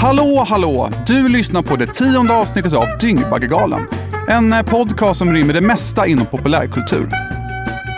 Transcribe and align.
Hallå, 0.00 0.44
hallå! 0.48 0.90
Du 1.06 1.28
lyssnar 1.28 1.62
på 1.62 1.76
det 1.76 1.86
tionde 1.86 2.34
avsnittet 2.34 2.72
av 2.72 2.98
Dyngbaggegalan. 3.00 3.86
En 4.28 4.52
eh, 4.52 4.62
podcast 4.62 5.18
som 5.18 5.32
rymmer 5.32 5.54
det 5.54 5.60
mesta 5.60 6.06
inom 6.06 6.26
populärkultur. 6.26 7.08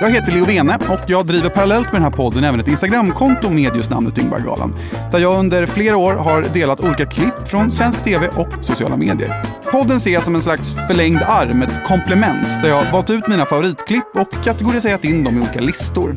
Jag 0.01 0.11
heter 0.11 0.33
Leo 0.33 0.45
Vene 0.45 0.79
och 0.89 1.01
jag 1.07 1.27
driver 1.27 1.49
parallellt 1.49 1.93
med 1.93 1.95
den 1.95 2.03
här 2.03 2.11
podden 2.11 2.45
även 2.45 2.61
ett 2.61 2.69
Instagramkonto 2.69 3.51
med 3.51 3.77
just 3.77 3.91
namnet 3.91 4.15
Dyngbaggegalan. 4.15 4.75
Där 5.13 5.19
jag 5.19 5.39
under 5.39 5.67
flera 5.67 5.97
år 5.97 6.13
har 6.13 6.43
delat 6.43 6.81
olika 6.81 7.07
klipp 7.07 7.49
från 7.49 7.73
svensk 7.73 8.05
tv 8.05 8.29
och 8.29 8.49
sociala 8.61 8.97
medier. 8.97 9.43
Podden 9.73 10.01
ser 10.01 10.11
jag 10.11 10.23
som 10.23 10.35
en 10.35 10.43
slags 10.43 10.75
förlängd 10.87 11.23
arm, 11.23 11.63
ett 11.63 11.85
komplement 11.87 12.63
där 12.63 12.69
jag 12.69 12.93
valt 12.93 13.11
ut 13.11 13.29
mina 13.29 13.47
favoritklipp 13.47 14.17
och 14.17 14.45
kategoriserat 14.45 15.05
in 15.05 15.25
dem 15.25 15.39
i 15.39 15.41
olika 15.41 15.61
listor. 15.61 16.17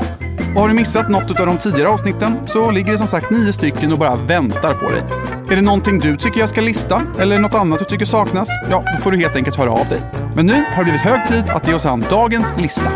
Och 0.56 0.62
har 0.62 0.68
du 0.68 0.74
missat 0.74 1.10
något 1.10 1.40
av 1.40 1.46
de 1.46 1.58
tidigare 1.58 1.90
avsnitten 1.90 2.38
så 2.48 2.72
ligger 2.72 2.92
det 2.92 2.98
som 2.98 3.08
sagt 3.08 3.32
nio 3.32 3.54
stycken 3.54 3.92
och 3.92 4.00
bara 4.00 4.16
väntar 4.16 4.74
på 4.74 4.92
dig. 4.92 5.04
Är 5.50 5.56
det 5.56 5.62
någonting 5.62 6.00
du 6.00 6.18
tycker 6.18 6.40
jag 6.40 6.50
ska 6.50 6.62
lista 6.62 7.02
eller 7.20 7.40
något 7.40 7.54
annat 7.54 7.80
du 7.80 7.86
tycker 7.86 8.06
saknas? 8.06 8.48
Ja, 8.70 8.84
då 8.96 9.02
får 9.02 9.12
du 9.12 9.18
helt 9.18 9.36
enkelt 9.36 9.56
höra 9.56 9.72
av 9.72 9.90
dig. 9.90 10.02
Men 10.36 10.46
nu 10.46 10.54
har 10.54 10.78
det 10.78 10.84
blivit 10.84 11.02
hög 11.02 11.28
tid 11.28 11.44
att 11.50 11.68
ge 11.68 11.74
oss 11.74 11.86
an 11.86 12.06
dagens 12.10 12.54
lista. 12.58 12.92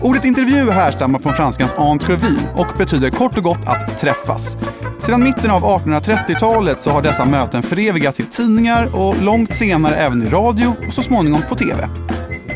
Ordet 0.00 0.24
intervju 0.24 0.70
härstammar 0.70 1.18
från 1.18 1.34
franskans 1.34 1.74
entrevue 1.76 2.40
och 2.54 2.78
betyder 2.78 3.10
kort 3.10 3.36
och 3.36 3.44
gott 3.44 3.66
att 3.66 3.98
träffas. 3.98 4.56
Sedan 5.00 5.24
mitten 5.24 5.50
av 5.50 5.62
1830-talet 5.62 6.80
så 6.80 6.90
har 6.90 7.02
dessa 7.02 7.24
möten 7.24 7.62
förevigats 7.62 8.20
i 8.20 8.22
tidningar 8.22 8.96
och 8.96 9.22
långt 9.22 9.54
senare 9.54 9.94
även 9.94 10.22
i 10.22 10.30
radio 10.30 10.74
och 10.88 10.94
så 10.94 11.02
småningom 11.02 11.42
på 11.48 11.54
TV. 11.54 11.88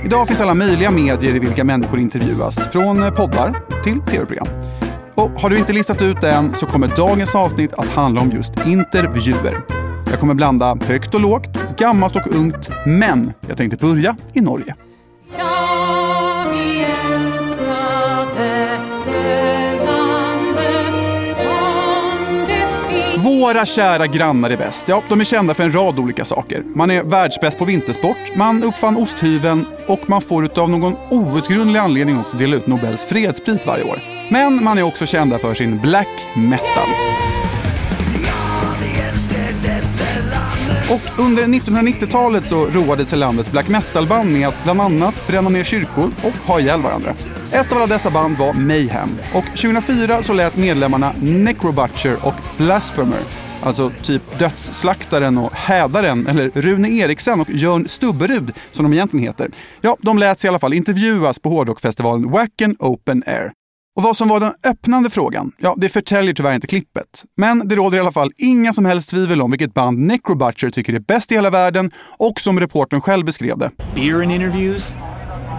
Idag 0.04 0.28
finns 0.28 0.40
alla 0.40 0.54
möjliga 0.54 0.90
medier 0.90 1.36
i 1.36 1.38
vilka 1.38 1.64
människor 1.64 1.98
intervjuas, 1.98 2.68
från 2.68 3.02
eh, 3.02 3.10
poddar 3.10 3.60
till 3.84 4.00
tv-program. 4.00 4.48
Och 5.14 5.30
har 5.30 5.50
du 5.50 5.58
inte 5.58 5.72
listat 5.72 6.02
ut 6.02 6.20
det 6.20 6.30
än 6.30 6.54
så 6.54 6.66
kommer 6.66 6.88
dagens 6.96 7.34
avsnitt 7.34 7.72
att 7.72 7.88
handla 7.88 8.20
om 8.20 8.30
just 8.30 8.66
intervjuer. 8.66 9.60
Jag 10.10 10.20
kommer 10.20 10.34
blanda 10.34 10.78
högt 10.86 11.14
och 11.14 11.20
lågt, 11.20 11.76
gammalt 11.76 12.16
och 12.16 12.26
ungt, 12.26 12.70
men 12.86 13.32
jag 13.48 13.56
tänkte 13.56 13.86
börja 13.86 14.16
i 14.32 14.40
Norge. 14.40 14.74
Ja, 15.38 16.46
Våra 23.30 23.66
kära 23.66 24.06
grannar 24.06 24.52
i 24.52 24.56
väst, 24.56 24.88
ja, 24.88 25.02
de 25.08 25.20
är 25.20 25.24
kända 25.24 25.54
för 25.54 25.64
en 25.64 25.74
rad 25.74 25.98
olika 25.98 26.24
saker. 26.24 26.62
Man 26.74 26.90
är 26.90 27.02
världsbäst 27.02 27.58
på 27.58 27.64
vintersport, 27.64 28.36
man 28.36 28.62
uppfann 28.62 28.96
osthyveln 28.96 29.66
och 29.86 30.00
man 30.10 30.22
får 30.22 30.44
utav 30.44 30.70
någon 30.70 30.96
outgrundlig 31.10 31.80
anledning 31.80 32.18
också 32.18 32.36
dela 32.36 32.56
ut 32.56 32.66
Nobels 32.66 33.04
fredspris 33.04 33.66
varje 33.66 33.84
år. 33.84 33.98
Men 34.28 34.64
man 34.64 34.78
är 34.78 34.82
också 34.82 35.06
kända 35.06 35.38
för 35.38 35.54
sin 35.54 35.80
black 35.80 36.26
metal. 36.36 36.88
Och 40.90 41.24
under 41.24 41.44
1990-talet 41.44 42.44
så 42.46 42.66
roade 42.66 43.06
sig 43.06 43.18
landets 43.18 43.50
black 43.50 43.68
metal-band 43.68 44.32
med 44.32 44.48
att 44.48 44.64
bland 44.64 44.80
annat 44.80 45.26
bränna 45.26 45.48
ner 45.48 45.64
kyrkor 45.64 46.10
och 46.22 46.48
ha 46.48 46.60
ihjäl 46.60 46.80
varandra. 46.80 47.14
Ett 47.52 47.72
av 47.72 47.78
alla 47.78 47.86
dessa 47.86 48.10
band 48.10 48.38
var 48.38 48.52
Mayhem 48.52 49.08
och 49.34 49.44
2004 49.44 50.22
så 50.22 50.32
lät 50.32 50.56
medlemmarna 50.56 51.12
Necrobutcher 51.22 52.16
och 52.22 52.34
Blasphemer, 52.56 53.20
alltså 53.62 53.90
typ 54.02 54.38
Dödsslaktaren 54.38 55.38
och 55.38 55.54
Hädaren, 55.54 56.26
eller 56.26 56.50
Rune 56.54 56.88
Eriksen 56.88 57.40
och 57.40 57.50
Jörn 57.50 57.88
Stubberud 57.88 58.52
som 58.72 58.84
de 58.84 58.92
egentligen 58.92 59.26
heter. 59.26 59.50
Ja, 59.80 59.96
de 60.00 60.18
lät 60.18 60.40
sig 60.40 60.48
i 60.48 60.50
alla 60.50 60.58
fall 60.58 60.74
intervjuas 60.74 61.38
på 61.38 61.48
hårdrockfestivalen 61.48 62.30
Wacken 62.30 62.76
Open 62.78 63.22
Air. 63.26 63.52
Och 63.96 64.02
vad 64.02 64.16
som 64.16 64.28
var 64.28 64.40
den 64.40 64.52
öppnande 64.66 65.10
frågan, 65.10 65.52
ja, 65.58 65.74
det 65.76 65.88
förtäljer 65.88 66.34
tyvärr 66.34 66.52
inte 66.52 66.66
klippet. 66.66 67.24
Men 67.36 67.68
det 67.68 67.74
råder 67.74 67.96
i 67.96 68.00
alla 68.00 68.12
fall 68.12 68.32
inga 68.38 68.72
som 68.72 68.84
helst 68.84 69.10
tvivel 69.10 69.42
om 69.42 69.50
vilket 69.50 69.74
band 69.74 69.98
Necrobutcher 69.98 70.70
tycker 70.70 70.94
är 70.94 70.98
bäst 70.98 71.32
i 71.32 71.34
hela 71.34 71.50
världen 71.50 71.90
och 72.18 72.40
som 72.40 72.60
reportern 72.60 73.00
själv 73.00 73.26
beskrev 73.26 73.58
det. 73.58 73.70
Beer 73.94 74.22
and 74.22 74.32
interviews? 74.32 74.94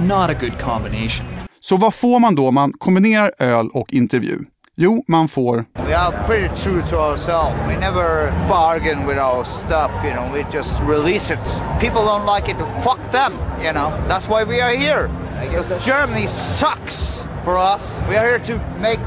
Not 0.02 0.30
a 0.30 0.34
good 0.42 0.60
combination. 0.60 1.26
Så 1.60 1.78
vad 1.78 1.94
får 1.94 2.20
man 2.20 2.36
då 2.36 2.48
om 2.48 2.54
man 2.56 2.74
kombinerar 2.74 3.32
öl 3.40 3.70
och 3.70 3.94
intervju? 3.94 4.40
Jo, 4.76 5.04
man 5.08 5.28
får 5.28 5.66
We 5.88 5.98
are 5.98 6.28
pretty 6.28 6.56
true 6.56 6.82
to 6.90 6.96
ourselves. 6.96 7.54
We 7.68 7.80
never 7.80 8.32
bargain 8.50 9.08
with 9.08 9.20
our 9.20 9.44
stuff, 9.44 9.92
you 10.06 10.14
know, 10.14 10.34
we 10.34 10.58
just 10.58 10.72
release 10.90 11.34
it. 11.34 11.62
People 11.80 12.02
don't 12.02 12.36
like 12.36 12.52
it, 12.52 12.58
fuck 12.84 13.12
them, 13.12 13.34
you 13.64 13.74
know. 13.74 13.92
That's 14.08 14.28
why 14.28 14.44
we 14.44 14.62
are 14.62 14.78
here. 14.78 15.10
Because 15.42 15.86
Germany 15.86 16.28
sucks 16.28 17.21
for 17.44 17.58
us. 17.58 17.84
We 18.10 18.16
are 18.18 18.26
here 18.26 18.40
to 18.40 18.60
make, 18.80 19.00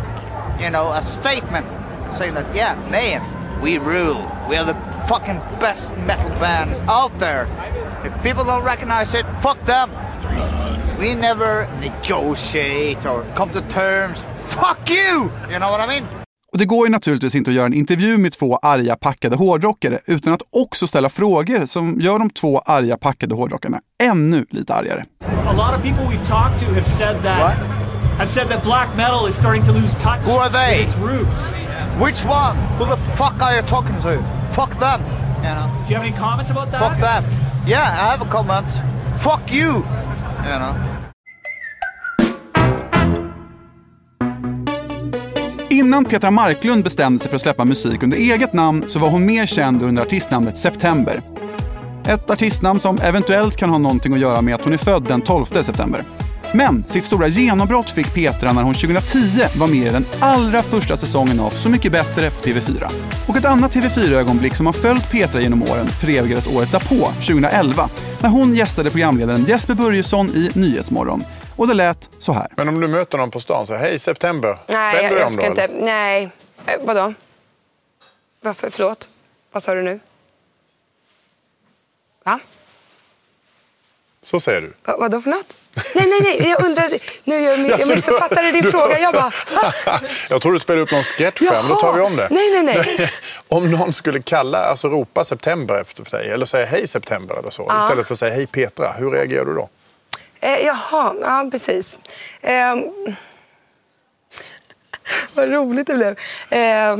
you 0.60 0.70
know, 0.70 0.92
a 0.92 1.02
statement 1.02 1.66
saying 2.16 2.34
that, 2.34 2.54
yeah, 2.54 2.74
man, 2.90 3.22
we 3.62 3.78
rule. 3.78 4.22
We 4.48 4.56
are 4.56 4.64
the 4.64 4.76
fucking 5.08 5.40
best 5.60 5.92
metal 6.06 6.30
band 6.40 6.70
out 6.88 7.12
there. 7.18 7.48
If 8.04 8.12
people 8.22 8.44
don't 8.44 8.64
recognize 8.64 9.14
it, 9.14 9.26
fuck 9.42 9.58
them. 9.66 9.90
We 10.98 11.14
never 11.14 11.68
negotiate 11.80 13.04
or 13.06 13.24
come 13.34 13.50
to 13.52 13.60
terms. 13.72 14.24
Fuck 14.48 14.90
you! 14.90 15.30
You 15.50 15.58
know 15.58 15.70
what 15.70 15.80
I 15.80 15.86
mean? 15.86 16.06
Och 16.52 16.58
det 16.58 16.64
går 16.64 16.86
ju 16.86 16.92
naturligtvis 16.92 17.34
inte 17.34 17.50
att 17.50 17.54
göra 17.54 17.66
en 17.66 17.74
intervju 17.74 18.18
med 18.18 18.32
två 18.32 18.56
arga 18.56 18.96
packade 18.96 19.36
hårdrockare 19.36 20.00
utan 20.06 20.32
att 20.32 20.42
också 20.52 20.86
ställa 20.86 21.08
frågor 21.08 21.66
som 21.66 22.00
gör 22.00 22.18
de 22.18 22.30
två 22.30 22.58
arga 22.58 22.96
packade 22.96 23.34
hårdrockarna 23.34 23.80
ännu 24.02 24.46
lite 24.50 24.74
argare. 24.74 25.04
A 25.46 25.52
lot 25.52 25.76
of 25.76 25.82
people 25.82 26.04
we've 26.04 26.26
talked 26.26 26.60
to 26.60 26.74
have 26.74 26.86
said 26.86 27.22
that 27.22 27.40
What? 27.40 27.83
Have 28.18 28.28
said 28.28 28.48
that 28.48 28.62
black 28.62 28.94
metal 28.96 29.26
is 29.26 29.34
starting 29.36 29.62
to 29.64 29.72
lose 29.72 29.94
touch 29.94 30.20
Who 30.20 30.32
are 30.32 30.48
they? 30.50 30.78
with 30.78 30.88
its 30.88 30.96
roots. 30.96 31.48
Which 31.98 32.24
one? 32.24 32.56
Who 32.78 32.86
the 32.86 32.96
fuck 33.16 33.40
are 33.42 33.54
you 33.56 33.62
talking 33.62 33.96
to? 34.02 34.22
Fuck 34.54 34.78
them. 34.78 35.00
You 35.44 35.54
know. 35.54 35.68
Do 35.86 35.90
you 35.90 35.96
have 35.96 36.06
any 36.06 36.16
comments 36.16 36.50
about 36.50 36.70
that? 36.72 36.80
Fuck 36.80 36.98
that. 37.00 37.24
Yeah, 37.66 37.82
I 37.82 38.10
have 38.16 38.22
a 38.22 38.30
comment. 38.30 38.66
Fuck 39.20 39.52
you. 39.52 39.84
You 40.44 40.58
know. 40.58 40.74
Innan 45.70 46.04
Petra 46.04 46.30
Marklund 46.30 46.84
bestämde 46.84 47.18
sig 47.18 47.28
för 47.28 47.36
att 47.36 47.42
släppa 47.42 47.64
musik 47.64 48.02
under 48.02 48.16
eget 48.18 48.52
namn 48.52 48.84
så 48.88 48.98
var 48.98 49.10
hon 49.10 49.26
mer 49.26 49.46
känd 49.46 49.82
under 49.82 50.02
artistnamnet 50.02 50.58
September. 50.58 51.22
Ett 52.06 52.30
artistnamn 52.30 52.80
som 52.80 52.98
eventuellt 53.02 53.56
kan 53.56 53.70
ha 53.70 53.78
någonting 53.78 54.14
att 54.14 54.20
göra 54.20 54.42
med 54.42 54.54
att 54.54 54.64
hon 54.64 54.72
är 54.72 54.76
född 54.76 55.04
den 55.04 55.20
12 55.20 55.44
september. 55.44 56.04
Men 56.54 56.84
sitt 56.88 57.04
stora 57.04 57.28
genombrott 57.28 57.90
fick 57.90 58.14
Petra 58.14 58.52
när 58.52 58.62
hon 58.62 58.74
2010 58.74 59.18
var 59.58 59.66
med 59.66 59.86
i 59.86 59.88
den 59.88 60.06
allra 60.20 60.62
första 60.62 60.96
säsongen 60.96 61.40
av 61.40 61.50
Så 61.50 61.68
mycket 61.68 61.92
bättre 61.92 62.30
på 62.30 62.36
TV4. 62.42 62.92
Och 63.28 63.36
ett 63.36 63.44
annat 63.44 63.74
TV4-ögonblick 63.74 64.54
som 64.54 64.66
har 64.66 64.72
följt 64.72 65.10
Petra 65.10 65.40
genom 65.40 65.62
åren 65.62 65.86
förevigades 65.86 66.46
året 66.46 66.72
därpå, 66.72 67.06
2011, 67.10 67.88
när 68.22 68.28
hon 68.30 68.54
gästade 68.54 68.90
programledaren 68.90 69.44
Jesper 69.44 69.74
Börjesson 69.74 70.28
i 70.28 70.50
Nyhetsmorgon. 70.54 71.24
Och 71.56 71.68
det 71.68 71.74
lät 71.74 72.10
så 72.18 72.32
här. 72.32 72.46
Men 72.56 72.68
om 72.68 72.80
du 72.80 72.88
möter 72.88 73.18
någon 73.18 73.30
på 73.30 73.40
stan, 73.40 73.66
så 73.66 73.74
hej 73.74 73.98
september. 73.98 74.58
Nej, 74.68 74.94
Vänder 74.96 75.12
jag, 75.20 75.20
jag 75.26 75.32
ska 75.32 75.40
då, 75.42 75.46
inte. 75.46 75.62
eller? 75.64 75.84
Nej. 75.84 76.30
Eh, 76.66 76.74
vadå? 76.84 77.14
Varför? 78.40 78.70
Förlåt? 78.70 79.08
Vad 79.52 79.62
sa 79.62 79.74
du 79.74 79.82
nu? 79.82 80.00
Va? 82.24 82.38
Så 84.22 84.40
säger 84.40 84.60
du. 84.60 84.72
Va- 84.84 84.96
Vadå 85.00 85.20
för 85.20 85.30
något? 85.30 85.54
Nej, 85.94 86.06
nej, 86.06 86.20
nej. 86.22 86.50
Jag 86.50 86.64
undrade. 86.64 86.98
Nu, 87.24 87.40
jag, 87.40 87.80
jag 87.80 87.88
missuppfattade 87.88 88.50
din 88.50 88.64
fråga. 88.64 88.98
Jag 88.98 89.14
bara... 89.14 89.30
Jag 90.30 90.42
tror 90.42 90.52
du 90.52 90.58
spelar 90.58 90.80
upp 90.80 90.92
någon 90.92 91.02
sketch 91.02 91.40
men 91.40 91.68
då 91.68 91.74
tar 91.74 91.92
vi 91.92 92.00
om 92.00 92.16
det. 92.16 92.28
Nej, 92.30 92.62
nej, 92.62 92.62
nej. 92.62 93.12
Om 93.48 93.70
någon 93.70 93.92
skulle 93.92 94.22
kalla, 94.22 94.58
alltså 94.58 94.88
ropa 94.88 95.24
september 95.24 95.80
efter 95.80 96.10
dig 96.10 96.30
eller 96.30 96.46
säga 96.46 96.66
hej 96.66 96.86
september 96.86 97.38
eller 97.38 97.50
så 97.50 97.72
istället 97.82 98.06
för 98.06 98.14
att 98.14 98.18
säga 98.18 98.34
hej 98.34 98.46
Petra, 98.46 98.92
hur 98.98 99.10
reagerar 99.10 99.44
du 99.44 99.54
då? 99.54 99.68
Eh, 100.40 100.66
jaha, 100.66 101.14
ja 101.20 101.48
precis. 101.50 101.98
Eh, 102.40 102.76
vad 105.36 105.48
roligt 105.48 105.86
det 105.86 105.94
blev. 105.94 106.16
Eh, 106.50 106.96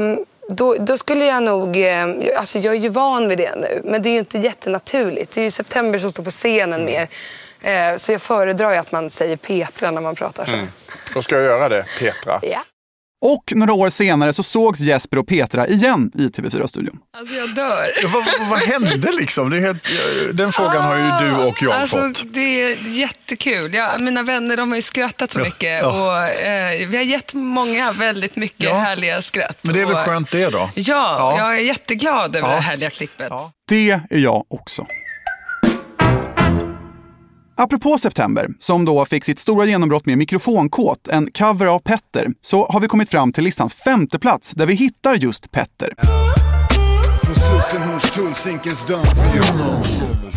då, 0.48 0.74
då 0.74 0.96
skulle 0.96 1.24
jag 1.24 1.42
nog... 1.42 1.76
Eh, 1.76 2.06
alltså 2.36 2.58
jag 2.58 2.74
är 2.74 2.78
ju 2.78 2.88
van 2.88 3.28
vid 3.28 3.38
det 3.38 3.56
nu, 3.56 3.82
men 3.84 4.02
det 4.02 4.08
är 4.08 4.12
ju 4.12 4.18
inte 4.18 4.38
jättenaturligt. 4.38 5.34
Det 5.34 5.40
är 5.40 5.44
ju 5.44 5.50
september 5.50 5.98
som 5.98 6.10
står 6.10 6.22
på 6.22 6.30
scenen 6.30 6.84
mer. 6.84 7.08
Eh, 7.64 7.96
så 7.96 8.12
jag 8.12 8.22
föredrar 8.22 8.70
ju 8.72 8.76
att 8.76 8.92
man 8.92 9.10
säger 9.10 9.36
Petra 9.36 9.90
när 9.90 10.00
man 10.00 10.14
pratar 10.14 10.46
så. 10.46 10.66
Då 11.14 11.22
ska 11.22 11.34
jag 11.34 11.44
göra 11.44 11.68
det, 11.68 11.84
Petra. 11.98 12.40
Ja. 12.42 12.64
Och 13.26 13.52
några 13.56 13.72
år 13.72 13.90
senare 13.90 14.32
så 14.32 14.42
sågs 14.42 14.80
Jesper 14.80 15.18
och 15.18 15.28
Petra 15.28 15.66
igen 15.68 16.10
i 16.14 16.18
TV4-studion. 16.28 16.98
Alltså 17.16 17.34
jag 17.34 17.54
dör. 17.54 17.90
vad, 18.12 18.24
vad, 18.24 18.48
vad 18.48 18.58
hände 18.58 19.12
liksom? 19.12 19.50
Det 19.50 19.56
är 19.56 19.60
helt, 19.60 19.88
den 20.36 20.52
frågan 20.52 20.82
har 20.84 20.96
ju 20.96 21.26
du 21.30 21.44
och 21.44 21.62
jag 21.62 21.72
alltså, 21.72 21.96
fått. 21.96 22.22
Det 22.34 22.40
är 22.62 22.76
jättekul. 22.98 23.74
Ja, 23.74 23.92
mina 23.98 24.22
vänner 24.22 24.56
de 24.56 24.70
har 24.70 24.76
ju 24.76 24.82
skrattat 24.82 25.32
så 25.32 25.38
mycket. 25.38 25.80
ja. 25.82 25.86
Och, 25.86 26.42
eh, 26.42 26.88
vi 26.88 26.96
har 26.96 27.04
gett 27.04 27.34
många 27.34 27.92
väldigt 27.92 28.36
mycket 28.36 28.64
Ja. 28.64 28.74
härliga 28.74 29.22
skratt. 29.22 29.56
Men 29.62 29.74
det 29.74 29.80
är 29.80 29.86
väl 29.86 29.94
och, 29.94 30.00
skönt 30.04 30.30
det 30.30 30.46
då? 30.50 30.70
Ja, 30.74 31.16
Ja. 31.18 31.38
jag 31.38 31.56
är 31.56 31.60
jätteglad 31.62 32.36
över 32.36 32.48
Ja. 32.48 32.54
det 32.54 32.60
härliga 32.60 32.90
klippet. 32.90 33.26
Ja. 33.30 33.52
Det 33.68 33.90
är 33.90 34.00
jag 34.08 34.44
också. 34.48 34.86
Apropå 37.56 37.98
September, 37.98 38.48
som 38.58 38.84
då 38.84 39.04
fick 39.04 39.24
sitt 39.24 39.38
stora 39.38 39.66
genombrott 39.66 40.06
med 40.06 40.18
Mikrofonkåt, 40.18 41.08
en 41.08 41.30
cover 41.30 41.66
av 41.66 41.78
Petter, 41.78 42.26
så 42.40 42.66
har 42.66 42.80
vi 42.80 42.88
kommit 42.88 43.08
fram 43.08 43.32
till 43.32 43.44
listans 43.44 43.74
femte 43.74 44.18
plats 44.18 44.50
där 44.50 44.66
vi 44.66 44.74
hittar 44.74 45.14
just 45.14 45.50
Petter. 45.50 45.94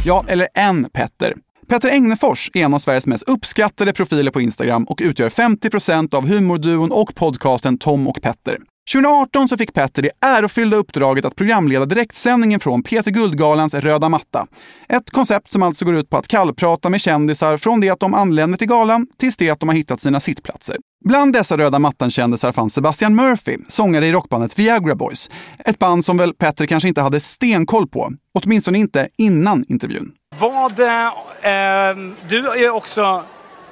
Ja, 0.05 0.25
eller 0.27 0.47
en 0.53 0.89
Petter. 0.89 1.33
Petter 1.67 1.89
Egnefors 1.89 2.51
är 2.53 2.63
en 2.63 2.73
av 2.73 2.79
Sveriges 2.79 3.07
mest 3.07 3.29
uppskattade 3.29 3.93
profiler 3.93 4.31
på 4.31 4.41
Instagram 4.41 4.83
och 4.83 4.99
utgör 5.03 5.29
50% 5.29 6.15
av 6.15 6.27
humorduon 6.27 6.91
och 6.91 7.15
podcasten 7.15 7.77
Tom 7.77 8.07
och 8.07 8.21
Petter. 8.21 8.57
2018 8.91 9.47
så 9.47 9.57
fick 9.57 9.73
Petter 9.73 10.01
det 10.01 10.11
ärofyllda 10.21 10.77
uppdraget 10.77 11.25
att 11.25 11.35
programleda 11.35 11.85
direktsändningen 11.85 12.59
från 12.59 12.83
Peter 12.83 13.11
Guldgalans 13.11 13.73
Röda 13.73 14.09
matta. 14.09 14.47
Ett 14.89 15.11
koncept 15.11 15.51
som 15.51 15.63
alltså 15.63 15.85
går 15.85 15.95
ut 15.95 16.09
på 16.09 16.17
att 16.17 16.27
kallprata 16.27 16.89
med 16.89 17.01
kändisar 17.01 17.57
från 17.57 17.79
det 17.81 17.89
att 17.89 17.99
de 17.99 18.13
anländer 18.13 18.57
till 18.57 18.67
galan 18.67 19.07
tills 19.17 19.37
det 19.37 19.49
att 19.49 19.59
de 19.59 19.69
har 19.69 19.75
hittat 19.75 20.01
sina 20.01 20.19
sittplatser. 20.19 20.77
Bland 21.05 21.33
dessa 21.33 21.57
Röda 21.57 21.79
mattan-kändisar 21.79 22.51
fanns 22.51 22.73
Sebastian 22.73 23.15
Murphy, 23.15 23.57
sångare 23.67 24.07
i 24.07 24.11
rockbandet 24.11 24.59
Viagra 24.59 24.95
Boys. 24.95 25.29
Ett 25.65 25.79
band 25.79 26.05
som 26.05 26.17
väl 26.17 26.33
Petter 26.33 26.65
kanske 26.65 26.89
inte 26.89 27.01
hade 27.01 27.19
stenkoll 27.19 27.87
på, 27.87 28.11
åtminstone 28.33 28.77
inte 28.77 29.09
innan 29.17 29.65
intervjun. 29.67 30.11
Vad, 30.39 30.79
eh, 30.79 31.11
ehm, 31.41 32.15
du 32.29 32.47
är 32.47 32.69
också 32.69 33.23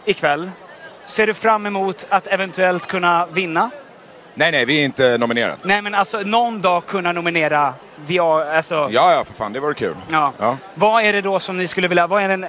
ikväll, 0.05 0.51
ser 1.05 1.27
du 1.27 1.33
fram 1.33 1.65
emot 1.65 2.05
att 2.09 2.27
eventuellt 2.27 2.87
kunna 2.87 3.25
vinna? 3.25 3.71
Nej, 4.37 4.51
nej, 4.51 4.65
vi 4.65 4.81
är 4.81 4.85
inte 4.85 5.17
nominerade. 5.17 5.57
Nej, 5.63 5.81
men 5.81 5.95
alltså 5.95 6.19
någon 6.19 6.61
dag 6.61 6.85
kunna 6.85 7.11
nominera 7.11 7.73
VR, 8.07 8.55
alltså... 8.55 8.75
Ja, 8.91 9.11
ja, 9.13 9.23
för 9.25 9.33
fan, 9.33 9.53
det 9.53 9.59
vore 9.59 9.73
kul. 9.73 9.95
Ja. 10.09 10.33
Ja. 10.39 10.57
Vad 10.75 11.03
är 11.03 11.13
det 11.13 11.21
då 11.21 11.39
som 11.39 11.57
ni 11.57 11.67
skulle 11.67 11.87
vilja, 11.87 12.07
vad 12.07 12.23
är 12.23 12.27
den, 12.27 12.45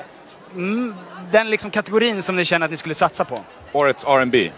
mm, 0.54 0.94
den 1.30 1.50
liksom 1.50 1.70
kategorin 1.70 2.22
som 2.22 2.36
ni 2.36 2.44
känner 2.44 2.64
att 2.64 2.70
ni 2.70 2.76
skulle 2.76 2.94
satsa 2.94 3.24
på? 3.24 3.40
Årets 3.72 4.04
R&B. 4.04 4.50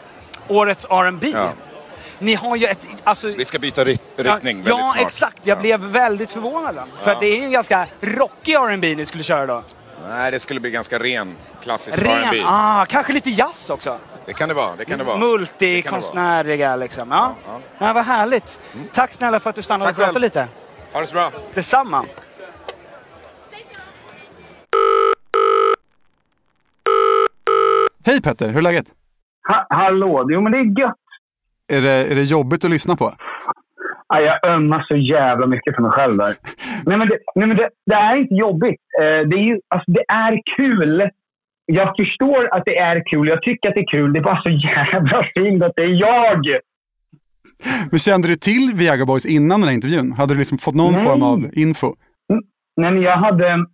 Årets 0.49 0.87
R&B. 0.91 1.31
Ja. 1.35 1.49
Ni 2.19 2.35
har 2.35 2.57
ju 2.57 2.67
ett, 2.67 2.79
alltså... 3.05 3.27
Vi 3.29 3.45
ska 3.45 3.59
byta 3.59 3.85
rit- 3.85 4.01
riktning 4.17 4.57
väldigt 4.57 4.69
ja, 4.79 4.93
snart. 4.95 5.07
exakt. 5.07 5.39
Jag 5.43 5.59
blev 5.61 5.81
väldigt 5.81 6.31
förvånad. 6.31 6.75
då. 6.75 6.83
För 7.05 7.11
Ja. 7.13 7.17
det 7.21 7.27
är 7.27 7.43
en 7.45 7.51
ganska 7.53 7.87
rockig 8.01 8.53
R&B 8.55 8.95
ni 8.97 9.07
skulle 9.07 9.25
köra 9.25 9.47
då. 9.47 9.63
Nej, 10.09 10.31
det 10.31 10.39
skulle 10.41 10.61
bli 10.61 10.71
ganska 10.71 10.99
ren, 10.99 11.37
klassisk 11.63 12.03
Ren, 12.03 12.11
R&B. 12.25 12.43
ah, 12.47 12.85
kanske 12.85 13.13
lite 13.13 13.31
jazz 13.31 13.71
också. 13.71 13.99
Det 14.29 14.35
kan 14.35 14.49
det 14.49 14.55
vara, 14.55 14.77
det 14.79 14.85
kan 14.85 14.99
det 14.99 15.05
vara. 15.05 15.19
Multikonstnärliga 15.19 16.77
liksom. 16.77 17.09
Ja. 17.11 17.35
Ja, 17.79 17.93
vad 17.93 18.05
härligt. 18.05 18.61
Tack 18.93 19.13
snälla 19.13 19.41
för 19.41 19.51
att 19.51 19.57
du 19.57 19.63
stannade 19.63 19.91
Tack 19.91 19.99
och 19.99 20.05
pratade 20.05 20.25
lite. 20.25 20.49
Ha 20.93 21.01
det 21.01 21.07
så 21.07 21.15
bra. 21.15 21.31
Detsamma. 21.55 22.05
Hej 28.05 28.23
Petter, 28.23 28.49
hur 28.49 28.57
är 28.57 28.63
läget? 28.63 28.87
Ha, 29.49 29.67
hallå, 29.71 30.27
jo 30.31 30.41
men 30.41 30.53
det 30.53 30.59
är 30.59 30.81
gött. 30.81 30.95
Är 31.69 31.81
det, 31.81 31.93
är 31.93 32.15
det 32.15 32.23
jobbigt 32.23 32.65
att 32.65 32.71
lyssna 32.71 32.97
på? 32.97 33.15
Ja, 34.09 34.21
jag 34.21 34.45
ömmar 34.55 34.85
så 34.89 34.97
jävla 34.97 35.47
mycket 35.47 35.75
för 35.75 35.83
mig 35.83 35.91
själv 35.91 36.17
där. 36.17 36.35
nej 36.87 36.99
men, 36.99 37.09
det, 37.09 37.19
nej, 37.35 37.49
men 37.49 37.57
det, 37.57 37.69
det 37.87 37.95
är 37.95 38.17
inte 38.17 38.35
jobbigt. 38.35 38.81
Eh, 39.01 39.29
det, 39.29 39.37
är 39.37 39.45
ju, 39.45 39.61
alltså, 39.69 39.91
det 39.93 40.05
är 40.09 40.41
kul. 40.57 41.11
Jag 41.73 41.97
förstår 41.97 42.55
att 42.55 42.65
det 42.65 42.79
är 42.79 43.03
kul. 43.11 43.29
Jag 43.29 43.43
tycker 43.43 43.69
att 43.69 43.75
det 43.75 43.81
är 43.81 43.93
kul. 43.97 44.13
Det 44.13 44.19
är 44.19 44.23
bara 44.23 44.43
så 44.43 44.51
jävla 44.51 45.25
fint 45.35 45.63
att 45.63 45.73
det 45.77 45.83
är 45.83 46.01
jag. 46.01 46.47
Men 47.91 47.99
kände 47.99 48.29
du 48.29 48.37
till 48.37 48.73
Viagra 48.75 49.07
Boys 49.07 49.27
innan 49.27 49.61
den 49.61 49.69
här 49.69 49.75
intervjun? 49.75 50.13
Hade 50.13 50.35
du 50.35 50.39
liksom 50.39 50.59
fått 50.59 50.75
någon 50.75 50.93
Nej. 50.93 51.05
form 51.05 51.23
av 51.23 51.39
info? 51.53 51.95
Nej, 52.77 52.91
men 52.93 53.03
jag 53.03 53.17
hade, 53.17 53.67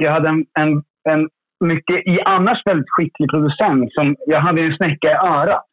jag 0.00 0.12
hade 0.12 0.28
en, 0.28 0.44
en, 0.60 0.82
en 1.10 1.28
mycket, 1.64 2.06
i 2.06 2.20
annars 2.20 2.66
väldigt 2.66 2.90
skicklig 2.90 3.30
producent. 3.30 3.92
Som, 3.92 4.16
jag 4.26 4.40
hade 4.40 4.62
en 4.62 4.76
snäcka 4.76 5.10
i 5.10 5.14
örat. 5.14 5.66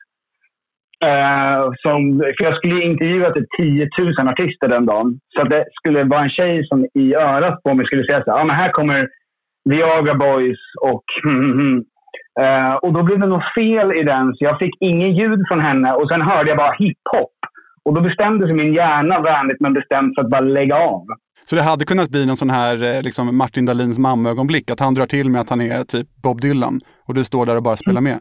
Eh, 1.06 1.72
som, 1.84 2.20
för 2.38 2.44
jag 2.44 2.58
skulle 2.58 2.84
intervjua 2.84 3.32
typ 3.32 3.48
10 3.58 3.90
000 3.98 4.28
artister 4.28 4.68
den 4.68 4.86
dagen. 4.86 5.20
Så 5.36 5.44
det 5.44 5.66
skulle 5.72 6.04
vara 6.04 6.24
en 6.24 6.30
tjej 6.30 6.68
som 6.68 6.88
i 6.94 7.16
örat 7.16 7.64
på 7.64 7.74
mig 7.74 7.86
skulle 7.86 8.06
säga 8.06 8.24
så 8.24 8.32
här, 8.32 8.40
ah, 8.40 8.44
men 8.44 8.56
här 8.56 8.72
kommer 8.72 9.08
Viagra 9.66 10.16
Boys 10.16 10.60
och 10.82 11.04
Eh, 12.42 12.76
och 12.76 12.94
då 12.94 13.04
blev 13.04 13.20
det 13.20 13.28
något 13.28 13.54
fel 13.56 13.92
i 13.92 14.04
den, 14.04 14.34
så 14.34 14.44
jag 14.46 14.60
fick 14.60 14.76
ingen 14.80 15.12
ljud 15.16 15.40
från 15.48 15.60
henne. 15.60 15.94
Och 15.94 16.10
sen 16.10 16.22
hörde 16.22 16.50
jag 16.50 16.58
bara 16.58 16.76
hiphop. 16.80 17.38
Och 17.86 17.94
då 17.94 18.02
bestämde 18.02 18.46
sig 18.46 18.56
min 18.56 18.74
hjärna 18.74 19.22
vänligt 19.22 19.60
men 19.60 19.74
bestämt 19.74 20.16
för 20.16 20.22
att 20.22 20.30
bara 20.30 20.42
lägga 20.42 20.76
av. 20.76 21.06
Så 21.46 21.56
det 21.56 21.64
hade 21.64 21.86
kunnat 21.86 22.10
bli 22.10 22.26
någon 22.26 22.36
sån 22.36 22.50
här 22.50 22.84
eh, 22.84 23.02
liksom 23.02 23.38
Martin 23.38 23.66
Dahlins 23.66 24.00
mamma-ögonblick, 24.00 24.72
att 24.72 24.80
han 24.80 24.94
drar 24.94 25.06
till 25.06 25.30
med 25.30 25.42
att 25.42 25.50
han 25.50 25.62
är 25.62 25.84
typ 25.84 26.08
Bob 26.24 26.42
Dylan 26.42 26.80
och 27.08 27.14
du 27.14 27.24
står 27.24 27.46
där 27.46 27.56
och 27.56 27.64
bara 27.64 27.78
spelar 27.78 28.02
med. 28.02 28.20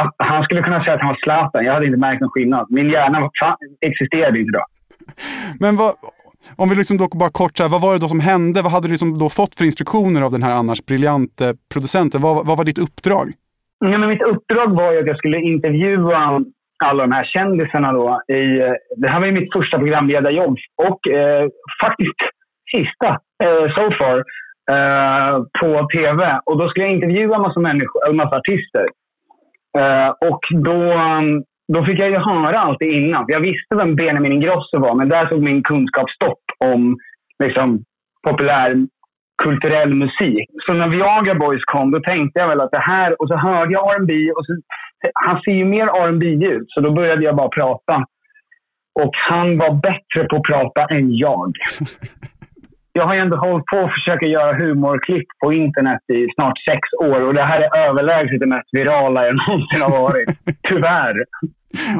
Att 0.00 0.14
han 0.18 0.42
skulle 0.44 0.62
kunna 0.62 0.84
säga 0.84 0.94
att 0.94 1.00
han 1.00 1.08
var 1.08 1.18
Zlatan. 1.24 1.64
Jag 1.64 1.74
hade 1.74 1.86
inte 1.86 1.98
märkt 1.98 2.20
någon 2.20 2.30
skillnad. 2.30 2.66
Min 2.70 2.90
hjärna 2.90 3.30
existerade 3.86 4.38
inte 4.38 4.52
då. 4.52 4.64
Men 5.60 5.76
vad, 5.76 5.92
om 6.56 6.68
vi 6.68 6.74
liksom 6.74 6.96
då 6.96 7.08
bara 7.08 7.30
kort 7.30 7.56
så 7.56 7.62
här, 7.62 7.70
vad 7.70 7.80
var 7.80 7.92
det 7.92 7.98
då 7.98 8.08
som 8.08 8.20
hände? 8.20 8.62
Vad 8.62 8.72
hade 8.72 8.86
du 8.88 8.90
liksom 8.90 9.18
då 9.18 9.28
fått 9.28 9.54
för 9.54 9.64
instruktioner 9.64 10.22
av 10.22 10.30
den 10.30 10.42
här 10.42 10.54
annars 10.56 10.84
briljante 10.86 11.54
producenten? 11.72 12.22
Vad, 12.22 12.46
vad 12.46 12.56
var 12.58 12.64
ditt 12.64 12.78
uppdrag? 12.78 13.32
Ja, 13.78 13.98
men 13.98 14.08
mitt 14.08 14.22
uppdrag 14.22 14.68
var 14.74 14.92
ju 14.92 14.98
att 15.00 15.06
jag 15.06 15.18
skulle 15.18 15.40
intervjua 15.40 16.40
alla 16.84 17.02
de 17.02 17.12
här 17.12 17.24
kändisarna 17.24 17.92
då. 17.92 18.22
I, 18.28 18.60
eh, 18.60 18.72
det 18.96 19.08
här 19.08 19.20
var 19.20 19.26
ju 19.26 19.32
mitt 19.32 19.52
första 19.52 19.78
programledarjobb 19.78 20.56
och 20.88 21.08
eh, 21.08 21.48
faktiskt 21.82 22.20
sista 22.74 23.08
eh, 23.44 23.74
so 23.74 23.90
far 23.98 24.18
eh, 24.70 25.42
på 25.60 25.88
tv. 25.88 26.40
Och 26.44 26.58
då 26.58 26.68
skulle 26.68 26.84
jag 26.84 26.94
intervjua 26.94 27.36
en 27.36 27.42
massa, 27.42 27.60
människor, 27.60 28.08
en 28.08 28.16
massa 28.16 28.36
artister. 28.36 28.86
Eh, 29.78 30.08
och 30.30 30.40
då, 30.50 30.92
mm, 30.92 31.42
då 31.72 31.84
fick 31.84 31.98
jag 31.98 32.10
ju 32.10 32.18
höra 32.18 32.60
allt 32.60 32.78
det 32.78 32.90
innan. 32.90 33.24
Jag 33.28 33.40
visste 33.40 33.74
vem 33.76 33.96
Benjamin 33.96 34.32
Ingrosso 34.32 34.78
var, 34.78 34.94
men 34.94 35.08
där 35.08 35.26
tog 35.26 35.42
min 35.42 35.62
kunskap 35.62 36.10
stopp 36.10 36.44
om 36.58 36.98
liksom, 37.44 37.84
populär 38.22 38.86
kulturell 39.42 39.94
musik. 39.94 40.50
Så 40.66 40.72
när 40.72 40.88
Viagra 40.88 41.34
Boys 41.34 41.64
kom, 41.64 41.90
då 41.90 42.00
tänkte 42.00 42.40
jag 42.40 42.48
väl 42.48 42.60
att 42.60 42.70
det 42.70 42.78
här... 42.78 43.22
Och 43.22 43.28
så 43.28 43.36
hörde 43.36 43.72
jag 43.72 43.94
R&B 43.94 44.32
och 44.32 44.46
så, 44.46 44.52
Han 45.14 45.40
ser 45.40 45.52
ju 45.52 45.64
mer 45.64 45.86
R&B 45.86 46.26
ut, 46.26 46.66
så 46.68 46.80
då 46.80 46.90
började 46.90 47.24
jag 47.24 47.36
bara 47.36 47.48
prata. 47.48 48.04
Och 49.00 49.10
han 49.28 49.58
var 49.58 49.74
bättre 49.74 50.28
på 50.28 50.36
att 50.36 50.42
prata 50.42 50.84
än 50.94 51.16
jag. 51.16 51.52
Jag 52.98 53.06
har 53.06 53.14
ju 53.14 53.20
ändå 53.20 53.36
hållit 53.36 53.66
på 53.66 53.78
att 53.78 53.92
försöka 53.92 54.26
göra 54.26 54.56
humorklipp 54.56 55.26
på 55.42 55.52
internet 55.52 56.02
i 56.12 56.26
snart 56.34 56.58
sex 56.58 56.80
år 57.10 57.20
och 57.26 57.34
det 57.34 57.42
här 57.42 57.60
är 57.60 57.88
överlägset 57.88 58.40
det 58.40 58.46
mest 58.46 58.68
virala 58.72 59.26
jag 59.26 59.36
någonsin 59.48 59.82
har 59.82 60.02
varit. 60.02 60.28
Tyvärr. 60.68 61.16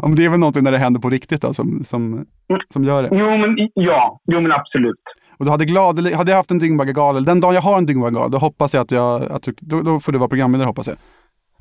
Om 0.02 0.14
det 0.14 0.25
är 0.25 0.31
väl 0.31 0.40
någonting 0.40 0.64
när 0.64 0.72
det 0.72 0.78
händer 0.78 1.00
på 1.00 1.10
riktigt 1.10 1.43
då, 1.43 1.52
som, 1.52 1.84
som, 1.84 2.26
som 2.72 2.85
gör 2.85 3.02
det. 3.02 3.09
Jo, 3.12 3.37
men 3.37 3.68
ja. 3.75 4.21
Jo, 4.32 4.40
men 4.40 4.52
absolut. 4.52 5.02
Och 5.38 5.44
du 5.44 5.50
hade, 5.50 5.64
glad, 5.64 5.99
hade 6.14 6.30
jag 6.30 6.37
haft 6.37 6.50
en 6.50 6.59
Dyngbaggegal, 6.59 7.25
den 7.25 7.40
dagen 7.40 7.54
jag 7.54 7.62
har 7.62 7.78
en 7.78 7.87
Dyngbaggegal, 7.87 8.30
då 8.30 8.38
hoppas 8.38 8.75
jag 8.75 8.80
att 8.80 8.90
jag, 8.90 9.23
att 9.32 9.42
du, 9.42 9.52
då, 9.61 9.82
då 9.82 10.00
får 10.00 10.12
du 10.12 10.18
vara 10.18 10.28
programledare 10.28 10.66
hoppas 10.66 10.88
jag. 10.88 10.97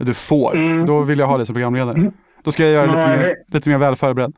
Du 0.08 0.14
får, 0.14 0.86
då 0.88 1.02
vill 1.02 1.20
jag 1.20 1.28
ha 1.28 1.38
dig 1.38 1.46
som 1.46 1.56
programledare. 1.56 2.12
Då 2.44 2.52
ska 2.52 2.64
jag 2.64 2.72
göra 2.72 2.86
lite 2.86 3.08
Nej. 3.08 3.18
mer, 3.18 3.36
lite 3.48 3.70
mer 3.70 3.78
väl 3.78 3.96
förberedd. 3.96 4.34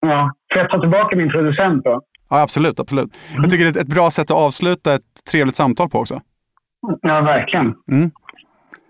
Ja. 0.00 0.30
Får 0.52 0.62
jag 0.62 0.70
ta 0.70 0.80
tillbaka 0.80 1.16
min 1.16 1.30
producent 1.30 1.84
då? 1.84 2.00
Ja, 2.34 2.42
absolut, 2.42 2.80
absolut. 2.80 3.10
Jag 3.36 3.50
tycker 3.50 3.64
det 3.64 3.78
är 3.78 3.82
ett 3.82 3.88
bra 3.88 4.10
sätt 4.10 4.30
att 4.30 4.36
avsluta 4.36 4.94
ett 4.94 5.24
trevligt 5.30 5.56
samtal 5.56 5.88
på 5.88 5.98
också. 5.98 6.20
Ja, 7.02 7.20
verkligen. 7.20 7.66
Mm. 7.92 8.10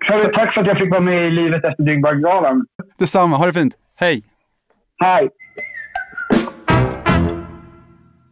Hörru, 0.07 0.33
tack 0.33 0.55
för 0.55 0.61
att 0.61 0.67
jag 0.67 0.79
fick 0.79 0.91
vara 0.91 1.01
med 1.01 1.27
i 1.27 1.31
Livet 1.31 1.65
efter 1.65 1.83
Dyngbaggegalan. 1.83 2.67
Detsamma, 2.99 3.37
ha 3.37 3.47
det 3.47 3.53
fint. 3.53 3.75
Hej! 3.97 4.23
Hej! 4.99 5.29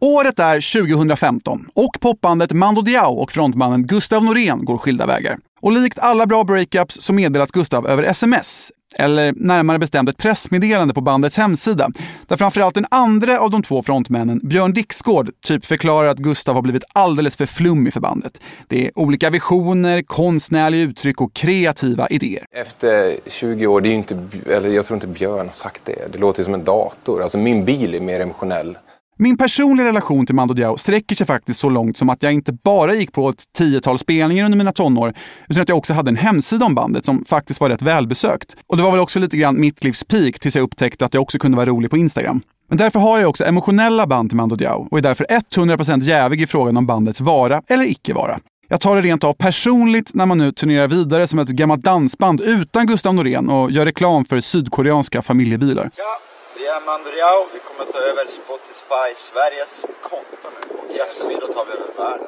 Året 0.01 0.39
är 0.39 0.83
2015 0.83 1.67
och 1.75 1.97
popbandet 2.01 2.51
Mando 2.51 2.81
Diao 2.81 3.13
och 3.13 3.31
frontmannen 3.31 3.87
Gustav 3.87 4.23
Norén 4.23 4.65
går 4.65 4.77
skilda 4.77 5.05
vägar. 5.05 5.37
Och 5.61 5.71
likt 5.71 5.99
alla 5.99 6.25
bra 6.25 6.43
breakups 6.43 7.01
så 7.01 7.13
meddelas 7.13 7.51
Gustav 7.51 7.87
över 7.87 8.03
sms, 8.03 8.71
eller 8.95 9.33
närmare 9.35 9.79
bestämt 9.79 10.09
ett 10.09 10.17
pressmeddelande 10.17 10.93
på 10.93 11.01
bandets 11.01 11.37
hemsida, 11.37 11.89
där 12.27 12.37
framförallt 12.37 12.75
den 12.75 12.85
andra 12.91 13.39
av 13.39 13.51
de 13.51 13.63
två 13.63 13.83
frontmännen, 13.83 14.39
Björn 14.43 14.73
Dixgård, 14.73 15.31
typ 15.41 15.65
förklarar 15.65 16.07
att 16.07 16.17
Gustav 16.17 16.55
har 16.55 16.61
blivit 16.61 16.83
alldeles 16.93 17.35
för 17.35 17.45
flummig 17.45 17.93
för 17.93 17.99
bandet. 17.99 18.41
Det 18.67 18.85
är 18.85 18.99
olika 18.99 19.29
visioner, 19.29 20.01
konstnärliga 20.01 20.81
uttryck 20.81 21.21
och 21.21 21.33
kreativa 21.33 22.07
idéer. 22.07 22.45
Efter 22.51 23.17
20 23.27 23.67
år, 23.67 23.81
det 23.81 23.87
är 23.87 23.91
ju 23.91 23.97
inte, 23.97 24.27
eller 24.49 24.69
jag 24.69 24.85
tror 24.85 24.95
inte 24.95 25.07
Björn 25.07 25.45
har 25.45 25.53
sagt 25.53 25.85
det. 25.85 26.11
Det 26.11 26.17
låter 26.17 26.43
som 26.43 26.53
en 26.53 26.63
dator. 26.63 27.21
Alltså 27.21 27.37
min 27.37 27.65
bil 27.65 27.95
är 27.95 27.99
mer 27.99 28.19
emotionell. 28.19 28.77
Min 29.23 29.37
personliga 29.37 29.87
relation 29.87 30.25
till 30.25 30.35
Mando 30.35 30.53
Diao 30.53 30.77
sträcker 30.77 31.15
sig 31.15 31.27
faktiskt 31.27 31.59
så 31.59 31.69
långt 31.69 31.97
som 31.97 32.09
att 32.09 32.23
jag 32.23 32.33
inte 32.33 32.53
bara 32.53 32.95
gick 32.95 33.11
på 33.11 33.29
ett 33.29 33.43
tiotal 33.57 33.97
spelningar 33.97 34.45
under 34.45 34.57
mina 34.57 34.71
tonår, 34.71 35.13
utan 35.49 35.61
att 35.61 35.69
jag 35.69 35.77
också 35.77 35.93
hade 35.93 36.09
en 36.09 36.15
hemsida 36.15 36.65
om 36.65 36.75
bandet 36.75 37.05
som 37.05 37.25
faktiskt 37.25 37.61
var 37.61 37.69
rätt 37.69 37.81
välbesökt. 37.81 38.55
Och 38.67 38.77
det 38.77 38.83
var 38.83 38.91
väl 38.91 38.99
också 38.99 39.19
lite 39.19 39.37
grann 39.37 39.59
mitt 39.59 39.83
livs 39.83 40.03
peak 40.03 40.39
tills 40.39 40.55
jag 40.55 40.63
upptäckte 40.63 41.05
att 41.05 41.13
jag 41.13 41.23
också 41.23 41.39
kunde 41.39 41.57
vara 41.57 41.65
rolig 41.65 41.91
på 41.91 41.97
Instagram. 41.97 42.41
Men 42.69 42.77
därför 42.77 42.99
har 42.99 43.19
jag 43.19 43.29
också 43.29 43.45
emotionella 43.45 44.07
band 44.07 44.29
till 44.29 44.37
Mando 44.37 44.55
Diao 44.55 44.87
och 44.91 44.97
är 44.97 45.01
därför 45.01 45.25
100% 45.25 46.01
jävig 46.01 46.41
i 46.41 46.47
frågan 46.47 46.77
om 46.77 46.85
bandets 46.85 47.21
vara 47.21 47.61
eller 47.67 47.85
icke 47.85 48.13
vara. 48.13 48.39
Jag 48.67 48.81
tar 48.81 48.95
det 48.95 49.01
rent 49.01 49.23
av 49.23 49.33
personligt 49.33 50.11
när 50.13 50.25
man 50.25 50.37
nu 50.37 50.51
turnerar 50.51 50.87
vidare 50.87 51.27
som 51.27 51.39
ett 51.39 51.49
gammalt 51.49 51.83
dansband 51.83 52.41
utan 52.41 52.87
Gustav 52.87 53.13
Norén 53.13 53.49
och 53.49 53.71
gör 53.71 53.85
reklam 53.85 54.25
för 54.25 54.39
sydkoreanska 54.39 55.21
familjebilar. 55.21 55.89
Ja 55.97 56.32
är 56.75 56.85
Mandriao. 56.85 57.41
Vi 57.53 57.59
kommer 57.67 57.91
ta 57.91 57.99
över 58.09 58.25
Spotify 58.41 59.09
Sveriges 59.15 59.85
konto 60.09 60.47
nu. 60.55 60.61
Och 60.77 60.95
i 60.95 60.99
eftermiddag 60.99 61.47
tar 61.53 61.65
vi 61.65 61.71
över 61.71 61.93
världen. 61.97 62.27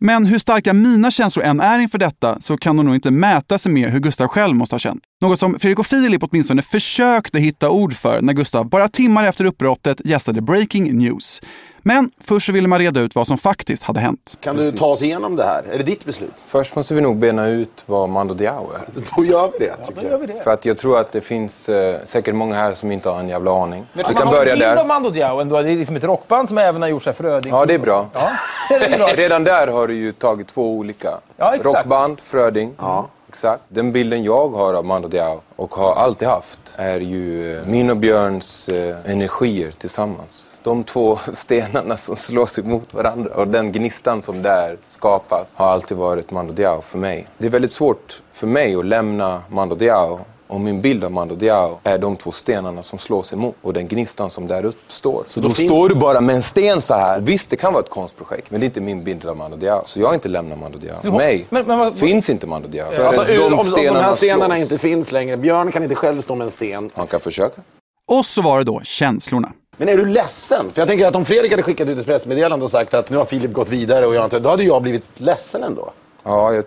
Men 0.00 0.26
hur 0.26 0.38
starka 0.38 0.72
mina 0.72 1.10
känslor 1.10 1.44
än 1.44 1.60
är 1.60 1.78
inför 1.78 1.98
detta 1.98 2.40
så 2.40 2.56
kan 2.56 2.76
de 2.76 2.86
nog 2.86 2.94
inte 2.94 3.10
mäta 3.10 3.58
sig 3.58 3.72
med 3.72 3.90
hur 3.90 4.00
Gustav 4.00 4.28
själv 4.28 4.54
måste 4.54 4.74
ha 4.74 4.78
känt. 4.78 5.02
Något 5.24 5.38
som 5.38 5.58
Fredrik 5.58 5.78
och 5.78 5.86
Filip 5.86 6.22
åtminstone 6.22 6.62
försökte 6.62 7.38
hitta 7.38 7.70
ord 7.70 7.96
för 7.96 8.20
när 8.20 8.32
Gustav 8.32 8.66
bara 8.68 8.88
timmar 8.88 9.24
efter 9.24 9.44
uppbrottet 9.44 10.00
gästade 10.04 10.40
Breaking 10.40 10.98
News. 10.98 11.42
Men 11.78 12.10
först 12.20 12.46
så 12.46 12.52
ville 12.52 12.68
man 12.68 12.78
reda 12.78 13.00
ut 13.00 13.14
vad 13.14 13.26
som 13.26 13.38
faktiskt 13.38 13.82
hade 13.82 14.00
hänt. 14.00 14.36
Kan 14.40 14.56
du 14.56 14.72
ta 14.72 14.86
oss 14.86 15.02
igenom 15.02 15.36
det 15.36 15.44
här? 15.44 15.62
Är 15.72 15.78
det 15.78 15.84
ditt 15.84 16.04
beslut? 16.04 16.32
Först 16.46 16.76
måste 16.76 16.94
vi 16.94 17.00
nog 17.00 17.16
bena 17.16 17.46
ut 17.48 17.84
vad 17.86 18.08
Mando 18.08 18.34
Diao 18.34 18.70
är. 18.72 19.02
Då 19.16 19.24
gör 19.24 19.50
vi 19.58 19.66
det, 19.66 19.76
tycker 19.76 20.10
jag. 20.10 20.44
För 20.44 20.52
att 20.52 20.64
jag 20.64 20.78
tror 20.78 20.98
att 21.00 21.12
det 21.12 21.20
finns 21.20 21.68
eh, 21.68 21.96
säkert 22.04 22.34
många 22.34 22.54
här 22.54 22.72
som 22.74 22.92
inte 22.92 23.08
har 23.08 23.20
en 23.20 23.28
jävla 23.28 23.62
aning. 23.62 23.86
Men 23.92 24.04
Vi 24.06 24.14
man 24.14 24.14
kan 24.14 24.26
har 24.26 24.34
en 24.34 24.40
börja 24.40 24.54
bild 24.54 24.64
där. 24.66 24.76
av 24.76 24.86
Mando 24.86 25.10
Diao 25.10 25.40
ändå. 25.40 25.62
Det 25.62 25.72
är 25.72 25.76
liksom 25.76 25.96
ett 25.96 26.04
rockband 26.04 26.48
som 26.48 26.58
även 26.58 26.82
har 26.82 26.88
gjort 26.88 27.02
sig 27.02 27.12
Fröding. 27.12 27.52
Ja, 27.52 27.66
det 27.66 27.74
är 27.74 27.78
bra. 27.78 28.08
Ja, 28.14 28.30
det. 28.68 29.16
Redan 29.16 29.44
där 29.44 29.66
har 29.68 29.88
du 29.88 29.94
ju 29.94 30.12
tagit 30.12 30.48
två 30.48 30.70
olika. 30.76 31.10
Ja, 31.36 31.54
exakt. 31.54 31.76
Rockband, 31.76 32.20
Fröding. 32.20 32.72
Ja. 32.78 33.08
Exakt. 33.34 33.62
Den 33.68 33.92
bilden 33.92 34.24
jag 34.24 34.48
har 34.48 34.74
av 34.74 34.84
Mando 34.84 35.08
Diao 35.08 35.40
och 35.56 35.74
har 35.74 35.94
alltid 35.94 36.28
haft 36.28 36.74
är 36.78 37.00
ju 37.00 37.56
eh, 37.58 37.66
min 37.66 37.90
och 37.90 37.96
Björns 37.96 38.68
eh, 38.68 38.96
energier 39.10 39.70
tillsammans. 39.70 40.60
De 40.64 40.84
två 40.84 41.16
stenarna 41.32 41.96
som 41.96 42.16
slås 42.16 42.58
emot 42.58 42.94
varandra 42.94 43.34
och 43.34 43.48
den 43.48 43.72
gnistan 43.72 44.22
som 44.22 44.42
där 44.42 44.78
skapas 44.88 45.56
har 45.56 45.66
alltid 45.66 45.96
varit 45.96 46.30
Mando 46.30 46.52
Diao 46.52 46.80
för 46.80 46.98
mig. 46.98 47.26
Det 47.38 47.46
är 47.46 47.50
väldigt 47.50 47.72
svårt 47.72 48.22
för 48.32 48.46
mig 48.46 48.74
att 48.76 48.84
lämna 48.84 49.42
Mando 49.48 49.74
Diao 49.74 50.20
och 50.48 50.60
min 50.60 50.80
bild 50.80 51.04
av 51.04 51.12
Mando 51.12 51.34
Diao 51.34 51.78
är 51.82 51.98
de 51.98 52.16
två 52.16 52.32
stenarna 52.32 52.82
som 52.82 52.98
slås 52.98 53.32
emot 53.32 53.54
och 53.62 53.72
den 53.72 53.88
gnistan 53.88 54.30
som 54.30 54.46
där 54.46 54.64
uppstår. 54.64 55.24
Så 55.28 55.40
då 55.40 55.48
då 55.48 55.54
finns- 55.54 55.68
står 55.68 55.88
du 55.88 55.94
bara 55.94 56.20
med 56.20 56.34
en 56.36 56.42
sten 56.42 56.80
så 56.80 56.94
här. 56.94 57.20
Visst, 57.20 57.50
det 57.50 57.56
kan 57.56 57.72
vara 57.72 57.82
ett 57.82 57.90
konstprojekt, 57.90 58.50
men 58.50 58.60
det 58.60 58.64
är 58.64 58.66
inte 58.66 58.80
min 58.80 59.04
bild 59.04 59.26
av 59.26 59.36
Mando 59.36 59.56
Diao. 59.56 59.82
Så 59.86 60.00
jag 60.00 60.06
har 60.06 60.14
inte 60.14 60.28
lämnat 60.28 60.58
Mando 60.58 60.78
Diao. 60.78 61.00
För 61.02 61.10
mig 61.10 61.46
men- 61.50 61.64
men 61.66 61.78
vad- 61.78 61.96
finns 61.96 62.30
inte 62.30 62.46
Mando 62.46 62.68
Diao. 62.68 62.90
Förrän 62.90 63.06
Alltså, 63.06 63.32
de 63.34 63.38
om, 63.40 63.52
om 63.52 63.58
de 63.58 63.64
stenarna 63.64 64.02
här 64.02 64.14
stenarna 64.14 64.54
slås. 64.56 64.70
inte 64.72 64.78
finns 64.78 65.12
längre. 65.12 65.36
Björn 65.36 65.72
kan 65.72 65.82
inte 65.82 65.94
själv 65.94 66.22
stå 66.22 66.34
med 66.34 66.44
en 66.44 66.50
sten. 66.50 66.90
Han 66.94 67.06
kan 67.06 67.20
försöka. 67.20 67.62
Och 68.10 68.26
så 68.26 68.42
var 68.42 68.58
det 68.58 68.64
då 68.64 68.80
känslorna. 68.84 69.52
Men 69.76 69.88
är 69.88 69.96
du 69.96 70.06
ledsen? 70.06 70.70
För 70.72 70.80
jag 70.80 70.88
tänker 70.88 71.06
att 71.06 71.16
om 71.16 71.24
Fredrik 71.24 71.50
hade 71.50 71.62
skickat 71.62 71.88
ut 71.88 71.98
ett 71.98 72.06
pressmeddelande 72.06 72.64
och 72.64 72.70
sagt 72.70 72.94
att 72.94 73.10
nu 73.10 73.16
har 73.16 73.24
Filip 73.24 73.52
gått 73.52 73.68
vidare 73.68 74.06
och 74.06 74.14
jag 74.14 74.24
inte... 74.24 74.38
Då 74.38 74.48
hade 74.48 74.64
jag 74.64 74.82
blivit 74.82 75.04
ledsen 75.16 75.62
ändå. 75.62 75.90
Ja, 76.24 76.52
jag... 76.54 76.64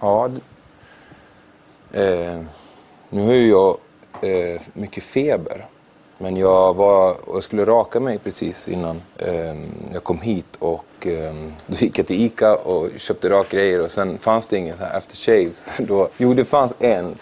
Ja. 0.00 0.28
Eh, 1.92 2.40
nu 3.10 3.26
har 3.26 3.32
ju 3.32 3.48
jag 3.48 3.76
eh, 4.22 4.60
mycket 4.72 5.04
feber. 5.04 5.66
Men 6.18 6.36
jag, 6.36 6.74
var, 6.76 7.16
jag 7.26 7.42
skulle 7.42 7.64
raka 7.64 8.00
mig 8.00 8.18
precis 8.18 8.68
innan 8.68 9.02
eh, 9.18 9.54
jag 9.92 10.04
kom 10.04 10.20
hit. 10.20 10.56
Och 10.58 11.06
eh, 11.06 11.34
då 11.66 11.76
gick 11.76 11.98
jag 11.98 12.06
till 12.06 12.24
Ica 12.24 12.56
och 12.56 12.88
köpte 12.96 13.30
rakgrejer. 13.30 13.80
Och 13.80 13.90
sen 13.90 14.18
fanns 14.18 14.46
det 14.46 14.56
ingen 14.56 14.76
så 14.76 14.84
här 14.84 15.02
Då, 15.86 16.08
jo, 16.16 16.34
det 16.34 16.44
fanns 16.44 16.74
en. 16.78 17.18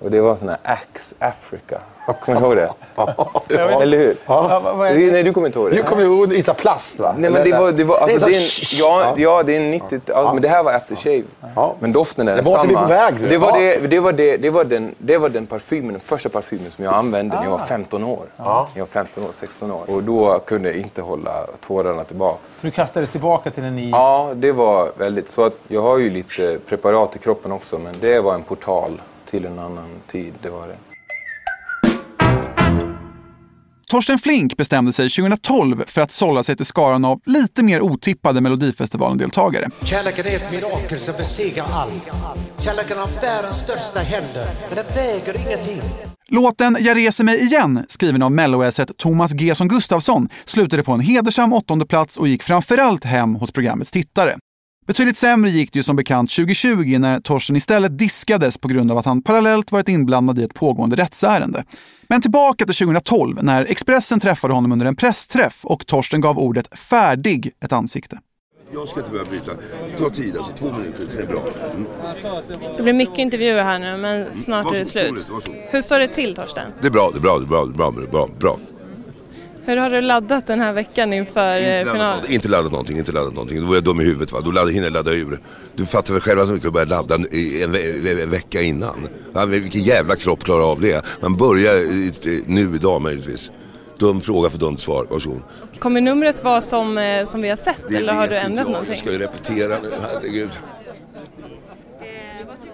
Och 0.00 0.10
det 0.10 0.20
var 0.20 0.36
sån 0.36 0.48
här 0.48 0.58
Axe 0.62 1.16
Africa. 1.18 1.78
Kommer 2.24 2.40
du 2.40 2.46
ihåg 2.46 2.56
det? 2.56 2.70
Ja. 3.50 3.82
Eller 3.82 3.98
hur? 3.98 4.16
Ja, 4.26 4.60
det? 4.78 5.12
Nej, 5.12 5.22
du 5.22 5.32
kommer 5.32 5.46
inte 5.46 5.58
ihåg 5.58 5.70
det. 5.70 5.76
Du 5.76 5.82
kommer 5.82 6.02
ihåg 6.02 6.32
Isa 6.32 6.54
Plast 6.54 6.98
va? 6.98 7.14
Nej, 7.18 7.30
men 7.30 7.44
det 7.44 7.58
var, 7.58 7.72
det 7.72 7.84
var, 7.84 7.96
alltså, 7.98 8.18
så- 8.20 8.26
det 8.26 8.32
är 8.32 8.36
en, 8.36 8.42
ja, 8.78 9.14
ja, 9.16 9.42
det 9.42 9.56
är 9.56 9.60
en 9.60 9.70
90 9.70 10.00
ja. 10.06 10.32
Men 10.32 10.42
det 10.42 10.48
här 10.48 10.62
var 10.62 10.72
aftershave. 10.72 11.22
Men 11.80 11.92
doften 11.92 12.28
är 12.28 12.36
Det 12.36 12.42
var 12.42 12.44
densamma. 12.44 12.62
till 12.62 12.68
vi 12.68 12.74
på 12.76 12.88
väg 12.88 13.20
nu. 13.20 13.28
Det 13.28 13.38
var, 13.38 13.48
Ja. 13.48 13.76
det, 13.80 13.86
det, 13.86 14.00
var 14.00 14.12
det, 14.12 14.36
det, 14.36 14.50
var 14.50 14.64
den, 14.64 14.94
det 14.98 15.18
var 15.18 15.28
den 15.28 15.46
parfymen, 15.46 15.92
den 15.92 16.00
första 16.00 16.28
parfymen 16.28 16.70
som 16.70 16.84
jag 16.84 16.94
använde 16.94 17.36
när 17.36 17.42
jag 17.44 17.50
var 17.50 17.58
15 17.58 18.04
år. 18.04 18.26
Ja. 18.36 18.68
Jag 18.74 18.80
var 18.82 18.86
15 18.86 19.24
år, 19.24 19.28
16 19.32 19.70
år. 19.72 19.82
Och 19.86 20.02
då 20.02 20.38
kunde 20.38 20.68
jag 20.68 20.78
inte 20.78 21.02
hålla 21.02 21.46
tårarna 21.66 22.04
tillbaks. 22.04 22.60
Du 22.62 22.70
kastades 22.70 23.10
tillbaka 23.10 23.50
till 23.50 23.64
en 23.64 23.76
ny... 23.76 23.90
Ja, 23.90 24.30
det 24.34 24.52
var 24.52 24.90
väldigt... 24.98 25.28
Så 25.30 25.44
att 25.44 25.54
jag 25.68 25.82
har 25.82 25.98
ju 25.98 26.10
lite 26.10 26.58
preparat 26.68 27.16
i 27.16 27.18
kroppen 27.18 27.52
också, 27.52 27.78
men 27.78 27.92
det 28.00 28.20
var 28.20 28.34
en 28.34 28.42
portal 28.42 29.00
till 29.30 29.44
en 29.46 29.58
annan 29.58 29.88
tid. 30.06 30.34
Det 30.42 30.50
var 30.50 30.68
det. 30.68 30.76
Torsten 33.90 34.18
Flink 34.18 34.56
bestämde 34.56 34.92
sig 34.92 35.08
2012 35.08 35.84
för 35.86 36.00
att 36.00 36.12
sålla 36.12 36.42
sig 36.42 36.56
till 36.56 36.66
skaran 36.66 37.04
av 37.04 37.20
lite 37.26 37.62
mer 37.62 37.80
otippade 37.80 38.40
Melodifestivalen-deltagare. 38.40 39.70
Kärleken 39.84 40.26
är 40.26 40.36
ett 40.36 40.52
mirakel 40.52 40.98
som 40.98 41.14
besegrar 41.18 41.66
allt. 41.72 42.10
Kärleken 42.64 42.98
har 42.98 43.08
världens 43.22 43.56
största 43.56 44.00
händer, 44.00 44.46
men 44.68 44.76
den 44.76 44.84
väger 44.94 45.46
ingenting. 45.46 45.82
Låten 46.28 46.76
Jag 46.80 46.96
reser 46.96 47.24
mig 47.24 47.40
igen, 47.40 47.84
skriven 47.88 48.22
av 48.22 48.32
melloesset 48.32 48.96
Thomas 48.96 49.34
Gesson 49.34 49.68
Gustafsson, 49.68 50.28
slutade 50.44 50.82
på 50.82 50.92
en 50.92 51.00
hedersam 51.00 51.52
åttonde 51.52 51.86
plats 51.86 52.16
och 52.16 52.28
gick 52.28 52.42
framförallt 52.42 53.04
hem 53.04 53.34
hos 53.34 53.52
programmets 53.52 53.90
tittare. 53.90 54.36
Betydligt 54.88 55.16
sämre 55.16 55.50
gick 55.50 55.72
det 55.72 55.78
ju 55.78 55.82
som 55.82 55.96
bekant 55.96 56.30
2020 56.30 56.98
när 56.98 57.20
Torsten 57.20 57.56
istället 57.56 57.98
diskades 57.98 58.58
på 58.58 58.68
grund 58.68 58.90
av 58.90 58.98
att 58.98 59.04
han 59.04 59.22
parallellt 59.22 59.72
varit 59.72 59.88
inblandad 59.88 60.38
i 60.38 60.42
ett 60.42 60.54
pågående 60.54 60.96
rättsärende. 60.96 61.64
Men 62.06 62.20
tillbaka 62.20 62.64
till 62.64 62.74
2012 62.74 63.38
när 63.42 63.64
Expressen 63.64 64.20
träffade 64.20 64.54
honom 64.54 64.72
under 64.72 64.86
en 64.86 64.96
pressträff 64.96 65.58
och 65.62 65.86
Torsten 65.86 66.20
gav 66.20 66.38
ordet 66.38 66.78
“färdig” 66.78 67.50
ett 67.64 67.72
ansikte. 67.72 68.18
Jag 68.72 68.88
ska 68.88 69.00
inte 69.00 69.12
börja 69.12 69.24
bryta. 69.24 69.52
Ta 69.98 70.10
tid 70.10 70.36
alltså, 70.36 70.52
två 70.52 70.72
minuter, 70.78 71.06
så 71.10 71.18
är 71.18 71.22
det 71.22 71.28
bra. 71.28 71.42
Mm. 71.70 71.86
Det 72.76 72.82
blir 72.82 72.92
mycket 72.92 73.18
intervjuer 73.18 73.64
här 73.64 73.78
nu, 73.78 73.96
men 73.96 74.32
snart 74.32 74.66
är 74.66 74.70
det 74.70 74.78
Varsågod, 74.78 74.86
slut. 74.86 75.28
Varsågod. 75.30 75.60
Hur 75.70 75.82
står 75.82 75.98
det 75.98 76.08
till, 76.08 76.34
Torsten? 76.34 76.72
Det 76.80 76.86
är 76.86 76.92
bra, 76.92 77.10
det 77.12 77.18
är 77.18 77.20
bra, 77.20 77.38
det 77.38 77.44
är 77.44 77.48
bra, 77.48 77.64
det 77.64 77.72
är 77.72 77.76
bra, 77.76 77.90
det 78.00 78.10
bra, 78.10 78.28
bra. 78.40 78.58
Hur 79.68 79.76
har 79.76 79.90
du 79.90 80.00
laddat 80.00 80.46
den 80.46 80.60
här 80.60 80.72
veckan 80.72 81.12
inför 81.12 81.56
eh, 81.58 81.62
Inte 81.62 81.84
laddat, 81.84 81.92
finalen? 81.92 82.30
inte 82.30 82.48
laddat 82.48 82.72
någonting, 82.72 82.98
inte 82.98 83.12
laddat 83.12 83.34
någonting. 83.34 83.60
Då 83.60 83.66
var 83.66 83.74
jag 83.74 83.84
dum 83.84 84.00
i 84.00 84.04
huvudet 84.04 84.32
va. 84.32 84.40
Då 84.44 84.50
laddade, 84.50 84.72
hinner 84.72 84.86
jag 84.86 84.92
ladda 84.92 85.12
ur. 85.12 85.40
Du 85.76 85.86
fattar 85.86 86.12
väl 86.12 86.22
själv 86.22 86.40
att 86.40 86.46
man 86.46 86.54
inte 86.54 86.64
kan 86.66 86.72
börja 86.72 86.86
ladda 86.86 87.14
en, 87.14 87.22
ve- 87.72 88.22
en 88.22 88.30
vecka 88.30 88.62
innan. 88.62 89.08
Ja, 89.34 89.44
vilken 89.44 89.82
jävla 89.82 90.16
kropp 90.16 90.44
klarar 90.44 90.70
av 90.72 90.80
det? 90.80 91.04
Man 91.20 91.36
börjar 91.36 91.74
eh, 91.74 92.42
nu 92.46 92.74
idag 92.74 93.02
möjligtvis. 93.02 93.50
Dum 93.98 94.20
fråga 94.20 94.50
för 94.50 94.58
dumt 94.58 94.78
svar, 94.78 95.06
varsågod. 95.10 95.40
Kommer 95.78 96.00
numret 96.00 96.44
vara 96.44 96.60
som, 96.60 96.98
eh, 96.98 97.24
som 97.24 97.42
vi 97.42 97.48
har 97.48 97.56
sett 97.56 97.82
Det 97.88 97.96
eller 97.96 98.12
har 98.12 98.28
du 98.28 98.36
ändrat 98.36 98.58
jag. 98.66 98.72
någonting? 98.72 98.92
Jag 98.94 98.98
ska 98.98 99.12
ju 99.12 99.18
repetera 99.18 99.78
nu, 99.82 99.90
herregud. 100.12 100.50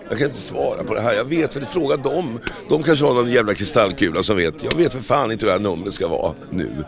Jag 0.08 0.18
kan 0.18 0.26
inte 0.26 0.40
svara 0.40 0.84
på 0.84 0.94
det 0.94 1.00
här. 1.00 1.12
Jag 1.12 1.24
vet 1.24 1.56
väl, 1.56 1.64
fråga 1.64 1.96
dem. 1.96 2.40
De 2.68 2.82
kanske 2.82 3.04
har 3.04 3.14
någon 3.14 3.30
jävla 3.30 3.54
kristallkula 3.54 4.22
som 4.22 4.36
vet. 4.36 4.62
Jag 4.64 4.76
vet 4.76 4.92
för 4.92 5.00
fan 5.00 5.32
inte 5.32 5.46
hur 5.46 5.52
det 5.52 5.58
här 5.58 5.64
numret 5.70 5.94
ska 5.94 6.08
vara 6.08 6.34
nu. 6.50 6.84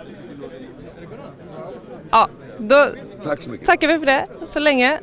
Ja, 2.10 2.28
då 2.58 2.86
Tack 3.24 3.42
så 3.42 3.50
mycket. 3.50 3.66
tackar 3.66 3.88
vi 3.88 3.98
för 3.98 4.06
det 4.06 4.26
så 4.46 4.58
länge. 4.58 4.98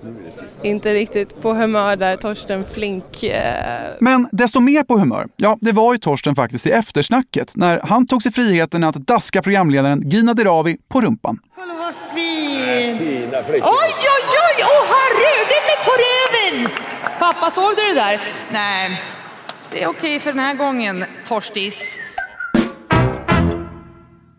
Inte 0.62 0.94
riktigt 0.94 1.42
på 1.42 1.54
humör 1.54 1.96
där, 1.96 2.18
Torsten 2.18 2.64
Flink. 2.66 3.24
Eh, 3.24 3.92
Men 4.00 4.30
desto 4.32 4.60
mer 4.60 4.84
på 4.84 4.98
humör, 4.98 5.28
ja, 5.36 5.58
det 5.62 5.72
var 5.72 5.94
ju 5.94 6.00
Torsten 6.00 6.36
faktiskt 6.36 6.68
i 6.68 6.72
eftersnacket 6.72 7.56
när 7.56 7.80
han 7.84 8.08
tog 8.08 8.24
sig 8.24 8.32
friheten 8.32 8.84
att 8.84 8.96
daska 8.96 9.42
programledaren 9.42 10.10
Gina 10.10 10.34
Dirawi 10.34 10.78
på 10.90 11.02
rumpan. 11.02 11.40
Kolla 11.56 11.74
vad 11.74 11.96
fin! 11.96 12.98
Fina 12.98 13.38
Oj, 13.50 13.62
oj, 13.62 13.64
oj! 14.48 14.64
Åh 14.64 14.86
herre, 14.94 15.46
det 15.50 15.56
är 15.56 15.66
med 15.68 15.86
på 15.86 15.92
röven! 15.92 16.83
Pappa, 17.24 17.52
såg 17.52 17.70
du 17.76 17.94
det 17.94 17.94
där? 17.94 18.22
Nej, 18.52 19.02
det 19.72 19.84
är 19.84 19.88
okej 19.88 20.20
för 20.20 20.32
den 20.32 20.40
här 20.40 20.54
gången, 20.56 21.06
Torstis. 21.28 21.98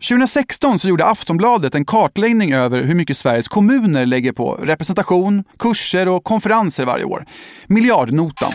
2016 0.09 0.79
så 0.79 0.89
gjorde 0.89 1.05
Aftonbladet 1.05 1.75
en 1.75 1.85
kartläggning 1.85 2.53
över 2.53 2.83
hur 2.83 2.95
mycket 2.95 3.17
Sveriges 3.17 3.47
kommuner 3.47 4.05
lägger 4.05 4.31
på 4.31 4.53
representation, 4.53 5.43
kurser 5.59 6.07
och 6.07 6.23
konferenser 6.23 6.85
varje 6.85 7.05
år. 7.05 7.25
Miljardnotan. 7.67 8.51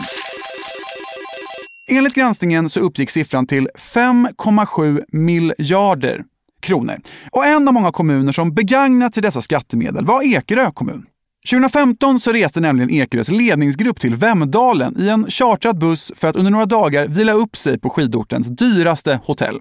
Enligt 1.91 2.13
granskningen 2.13 2.69
så 2.69 2.79
uppgick 2.79 3.09
siffran 3.09 3.47
till 3.47 3.69
5,7 3.75 5.03
miljarder 5.11 6.23
kronor. 6.61 6.99
Och 7.31 7.45
en 7.45 7.67
av 7.67 7.73
många 7.73 7.91
kommuner 7.91 8.31
som 8.31 8.53
begagnat 8.53 9.13
sig 9.13 9.23
dessa 9.23 9.41
skattemedel 9.41 10.05
var 10.05 10.23
Ekerö 10.23 10.71
kommun. 10.71 11.05
2015 11.49 12.19
så 12.19 12.31
reste 12.31 12.59
nämligen 12.59 12.89
Ekerös 12.89 13.29
ledningsgrupp 13.29 13.99
till 13.99 14.15
Vemdalen 14.15 14.95
i 14.99 15.09
en 15.09 15.25
chartrad 15.31 15.79
buss 15.79 16.11
för 16.15 16.27
att 16.27 16.35
under 16.35 16.51
några 16.51 16.65
dagar 16.65 17.07
vila 17.07 17.33
upp 17.33 17.55
sig 17.55 17.79
på 17.79 17.89
skidortens 17.89 18.47
dyraste 18.47 19.19
hotell. 19.25 19.59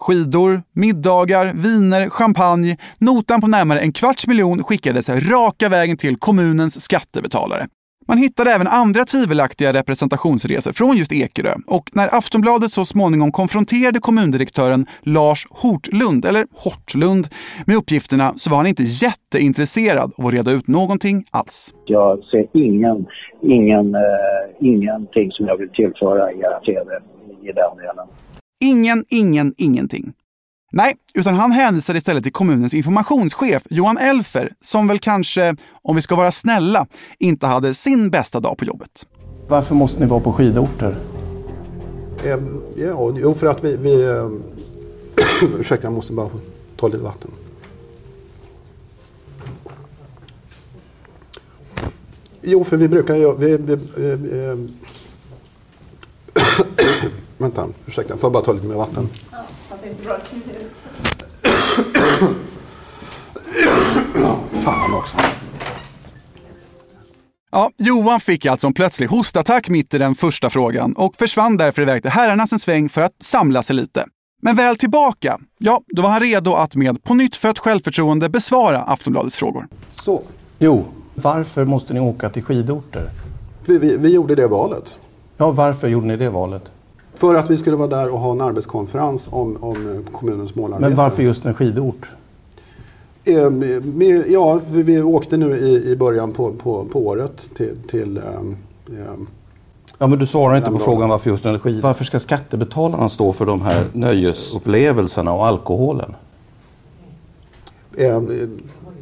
Skidor, 0.00 0.62
middagar, 0.74 1.52
viner, 1.54 2.10
champagne. 2.10 2.76
Notan 2.98 3.40
på 3.40 3.46
närmare 3.46 3.80
en 3.80 3.92
kvarts 3.92 4.26
miljon 4.26 4.64
skickades 4.64 5.08
raka 5.08 5.68
vägen 5.68 5.96
till 5.96 6.16
kommunens 6.16 6.80
skattebetalare. 6.80 7.68
Man 8.08 8.18
hittade 8.18 8.50
även 8.50 8.66
andra 8.66 9.04
tvivelaktiga 9.04 9.72
representationsresor 9.72 10.72
från 10.72 10.96
just 10.96 11.12
Ekerö 11.12 11.54
och 11.66 11.90
när 11.92 12.14
Aftonbladet 12.14 12.72
så 12.72 12.84
småningom 12.84 13.32
konfronterade 13.32 14.00
kommundirektören 14.00 14.86
Lars 15.02 15.46
Hortlund, 15.50 16.24
eller 16.24 16.46
Hortlund, 16.52 17.26
med 17.66 17.76
uppgifterna 17.76 18.32
så 18.36 18.50
var 18.50 18.56
han 18.56 18.66
inte 18.66 18.82
jätteintresserad 18.82 20.12
av 20.16 20.26
att 20.26 20.32
reda 20.32 20.50
ut 20.50 20.68
någonting 20.68 21.24
alls. 21.30 21.74
Jag 21.84 22.24
ser 22.24 22.46
ingen, 22.52 23.06
ingen, 23.42 23.94
eh, 23.94 24.00
ingenting 24.60 25.32
som 25.32 25.46
jag 25.46 25.56
vill 25.56 25.70
tillföra 25.70 26.32
i 26.32 26.38
era 26.38 26.60
TV 26.60 26.90
i 27.42 27.46
den 27.46 27.76
delen. 27.76 28.06
Ingen, 28.60 29.04
ingen, 29.08 29.54
ingenting. 29.56 30.12
Nej, 30.72 30.94
utan 31.14 31.34
han 31.34 31.52
hänvisade 31.52 31.98
istället 31.98 32.22
till 32.22 32.32
kommunens 32.32 32.74
informationschef 32.74 33.62
Johan 33.70 33.98
Elfer 33.98 34.52
som 34.60 34.86
väl 34.88 34.98
kanske, 34.98 35.56
om 35.82 35.96
vi 35.96 36.02
ska 36.02 36.16
vara 36.16 36.30
snälla, 36.30 36.86
inte 37.18 37.46
hade 37.46 37.74
sin 37.74 38.10
bästa 38.10 38.40
dag 38.40 38.58
på 38.58 38.64
jobbet. 38.64 39.06
Varför 39.48 39.74
måste 39.74 40.00
ni 40.00 40.06
vara 40.06 40.20
på 40.20 40.32
skidorter? 40.32 40.96
Eh, 42.24 42.38
Ja, 42.76 43.12
jo, 43.16 43.34
för 43.34 43.46
att 43.46 43.64
vi... 43.64 43.76
vi 43.76 44.04
eh, 44.04 44.30
ursäkta, 45.60 45.86
jag 45.86 45.92
måste 45.92 46.12
bara 46.12 46.30
ta 46.76 46.88
lite 46.88 47.02
vatten. 47.02 47.30
Jo, 52.42 52.64
för 52.64 52.76
vi 52.76 52.88
brukar 52.88 53.14
ju... 53.16 53.36
Vi, 53.36 53.56
vi, 53.56 53.78
vi, 53.96 54.44
eh, 54.44 54.56
vänta, 57.38 57.68
ursäkta, 57.86 58.16
får 58.16 58.26
jag 58.26 58.32
bara 58.32 58.44
ta 58.44 58.52
lite 58.52 58.66
mer 58.66 58.74
vatten? 58.74 59.08
Fan 64.64 64.94
också. 64.94 65.16
Ja, 67.50 67.70
Johan 67.76 68.20
fick 68.20 68.46
alltså 68.46 68.66
en 68.66 68.72
plötslig 68.72 69.06
hostattack 69.06 69.68
mitt 69.68 69.94
i 69.94 69.98
den 69.98 70.14
första 70.14 70.50
frågan 70.50 70.92
och 70.92 71.16
försvann 71.16 71.56
därför 71.56 71.82
iväg 71.82 72.02
till 72.02 72.10
herrarnas 72.10 72.52
en 72.52 72.58
sväng 72.58 72.88
för 72.88 73.00
att 73.00 73.12
samla 73.20 73.62
sig 73.62 73.76
lite. 73.76 74.04
Men 74.42 74.56
väl 74.56 74.76
tillbaka, 74.76 75.38
ja, 75.58 75.80
då 75.86 76.02
var 76.02 76.10
han 76.10 76.20
redo 76.20 76.54
att 76.54 76.76
med 76.76 77.02
på 77.04 77.14
nytt 77.14 77.36
fött 77.36 77.58
självförtroende 77.58 78.28
besvara 78.28 78.82
Aftonbladets 78.82 79.36
frågor. 79.36 79.66
Så. 79.90 80.22
Jo, 80.58 80.84
varför 81.14 81.64
måste 81.64 81.94
ni 81.94 82.00
åka 82.00 82.30
till 82.30 82.42
skidorter? 82.42 83.10
Vi, 83.66 83.78
vi, 83.78 83.96
vi 83.96 84.08
gjorde 84.08 84.34
det 84.34 84.46
valet. 84.46 84.98
Ja, 85.36 85.50
varför 85.50 85.88
gjorde 85.88 86.06
ni 86.06 86.16
det 86.16 86.30
valet? 86.30 86.70
För 87.18 87.34
att 87.34 87.50
vi 87.50 87.56
skulle 87.56 87.76
vara 87.76 87.88
där 87.88 88.08
och 88.08 88.18
ha 88.18 88.32
en 88.32 88.40
arbetskonferens 88.40 89.28
om, 89.30 89.56
om 89.60 90.04
kommunens 90.12 90.54
målarbete. 90.54 90.88
Men 90.88 90.96
varför 90.96 91.22
just 91.22 91.46
en 91.46 91.54
skidort? 91.54 92.10
Eh, 93.24 93.50
med, 93.50 94.24
ja, 94.28 94.60
vi, 94.70 95.02
åkte 95.02 95.36
nu 95.36 95.58
i, 95.58 95.90
i 95.90 95.96
början 95.96 96.32
på, 96.32 96.52
på, 96.52 96.84
på 96.84 97.06
året 97.06 97.50
till... 97.54 97.76
till 97.88 98.18
ehm, 98.18 98.56
ehm, 98.88 99.26
Ja, 99.98 100.06
men 100.06 100.18
du 100.18 100.26
svarar 100.26 100.56
inte 100.56 100.70
på 100.70 100.78
frågan 100.78 101.08
varför 101.08 101.30
just 101.30 101.46
en 101.46 101.58
skid. 101.58 101.82
Varför 101.82 102.04
ska 102.04 102.18
skattebetalarna 102.18 103.08
stå 103.08 103.32
för 103.32 103.46
de 103.46 103.62
här 103.62 103.84
nöjesupplevelserna 103.92 105.32
och 105.32 105.46
alkoholen? 105.46 106.14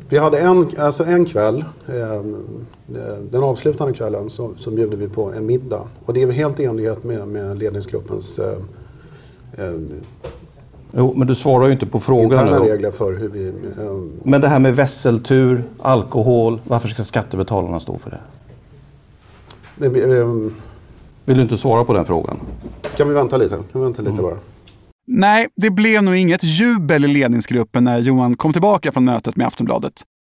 Vi 0.09 0.19
hade 0.19 0.39
en, 0.39 0.71
alltså 0.79 1.05
en 1.05 1.25
kväll, 1.25 1.65
eh, 1.87 2.23
den 3.31 3.43
avslutande 3.43 3.93
kvällen, 3.95 4.31
så, 4.31 4.51
så 4.59 4.71
bjöd 4.71 4.95
vi 4.95 5.09
på 5.09 5.33
en 5.33 5.47
middag. 5.47 5.83
Och 6.05 6.15
det 6.15 6.23
är 6.23 6.31
helt 6.33 6.61
i 6.61 6.65
enlighet 6.65 7.05
med, 7.05 7.29
med 7.29 7.59
ledningsgruppens 7.59 8.39
eh, 8.39 8.59
eh, 9.59 9.73
Jo, 10.93 11.13
men 11.17 11.27
du 11.27 11.35
svarar 11.35 11.67
ju 11.67 11.73
inte 11.73 11.87
på 11.87 12.01
frågan 12.01 12.47
nu. 12.47 12.53
regler 12.71 12.91
för 12.91 13.13
hur 13.13 13.29
vi... 13.29 13.49
Eh, 13.49 14.01
Men 14.23 14.41
det 14.41 14.49
här 14.49 14.59
med 14.59 14.77
vesseltur, 14.77 15.65
alkohol, 15.79 16.61
varför 16.65 16.89
ska 16.89 17.03
skattebetalarna 17.05 17.81
stå 17.81 17.99
för 17.99 18.11
det? 18.11 19.87
eh, 19.87 20.29
Vill 21.25 21.37
du 21.37 21.43
inte 21.43 21.57
svara 21.57 21.85
på 21.85 21.93
den 21.93 22.05
frågan? 22.05 22.37
kan 22.97 23.09
vi 23.09 23.15
vänta 23.15 23.37
lite? 23.37 23.55
Kan 23.55 23.65
vi 23.73 23.81
vänta 23.81 24.03
lite 24.03 24.23
bara? 24.23 24.37
Nej, 25.07 25.49
det 25.57 25.71
blev 25.71 26.03
nog 26.03 26.17
inget 26.17 26.45
jubel 26.45 27.05
i 27.05 27.09
ledningsgruppen 27.09 27.85
när 27.85 27.99
Johan 27.99 28.37
kom 28.37 28.53
tillbaka 28.53 28.93
från 28.93 29.05
mötet 29.05 29.37
med 29.37 29.47
Aftonbladet. 29.47 29.93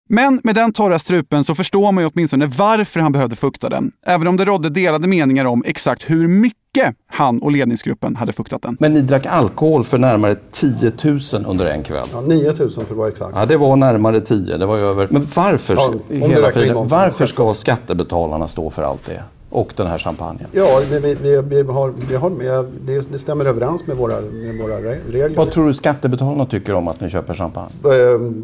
Men 0.10 0.42
med 0.44 0.56
den 0.56 0.74
torra 0.74 1.00
strupen 1.00 1.44
så 1.44 1.56
förstår 1.56 1.92
man 1.92 2.04
ju 2.04 2.10
åtminstone 2.14 2.46
varför 2.46 3.00
han 3.00 3.12
behövde 3.12 3.36
fukta 3.36 3.70
den. 3.70 3.92
Även 4.08 4.28
om 4.28 4.38
det 4.38 4.46
rådde 4.46 4.70
delade 4.70 5.08
meningar 5.08 5.46
om 5.46 5.64
exakt 5.66 6.10
hur 6.10 6.28
mycket 6.28 6.96
han 7.08 7.42
och 7.42 7.52
ledningsgruppen 7.52 8.16
hade 8.16 8.34
fuktat 8.34 8.62
den. 8.62 8.78
Men 8.80 8.94
ni 8.94 9.02
drack 9.02 9.26
alkohol 9.26 9.84
för 9.84 9.98
närmare 9.98 10.36
10 10.52 10.92
000 11.04 11.20
under 11.48 11.66
en 11.66 11.84
kväll. 11.84 12.08
Ja, 12.14 12.22
9000 12.22 12.86
för 12.86 12.94
att 12.94 12.98
vara 12.98 13.10
exakt. 13.10 13.38
Ja, 13.38 13.46
det 13.46 13.58
var 13.58 13.76
närmare 13.76 14.20
10. 14.20 14.58
Det 14.58 14.66
var 14.66 14.78
ju 14.78 14.84
över. 14.84 15.08
Men 15.10 15.28
varför, 15.36 15.76
Ja, 15.76 16.18
hela 16.28 16.52
friden, 16.52 16.88
varför 16.88 17.26
ska 17.26 17.54
skattebetalarna 17.54 18.48
stå 18.48 18.70
för 18.70 18.84
allt 18.84 19.06
det? 19.06 19.24
Och 19.54 19.74
den 19.76 19.88
här 19.88 19.98
champagnen? 19.98 20.48
Ja, 20.52 20.82
vi, 20.90 21.00
vi, 21.00 21.14
vi, 21.16 21.42
vi 21.42 21.62
har, 21.72 21.94
vi 22.10 22.16
har 22.16 22.30
med, 22.30 22.66
det, 22.86 23.12
det 23.12 23.20
stämmer 23.20 23.46
överens 23.46 23.88
med 23.88 23.98
våra, 23.98 24.22
med 24.22 24.58
våra 24.58 24.80
re- 24.80 25.12
regler. 25.12 25.38
Vad 25.38 25.52
tror 25.52 25.68
du 25.68 25.74
skattebetalarna 25.74 26.46
tycker 26.46 26.74
om 26.74 26.88
att 26.88 27.00
ni 27.02 27.10
köper 27.10 27.34
champagne? 27.34 27.72
Ehm, 27.86 28.44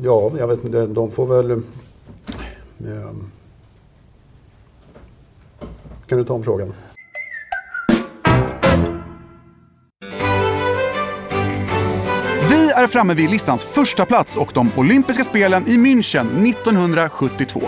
Ja, 0.00 0.30
jag 0.38 0.46
vet 0.48 0.64
inte. 0.64 0.86
De 0.86 1.10
får 1.10 1.26
väl... 1.26 1.50
ehm, 1.50 3.30
Kan 6.06 6.18
du 6.18 6.24
ta 6.24 6.34
om 6.34 6.44
frågan? 6.44 6.72
Vi 12.50 12.70
är 12.76 12.86
framme 12.86 13.14
vid 13.14 13.30
listans 13.30 13.64
första 13.64 14.06
plats 14.06 14.36
och 14.36 14.50
de 14.54 14.70
olympiska 14.76 15.24
spelen 15.24 15.66
i 15.68 15.76
München 15.76 16.48
1972. 16.50 17.60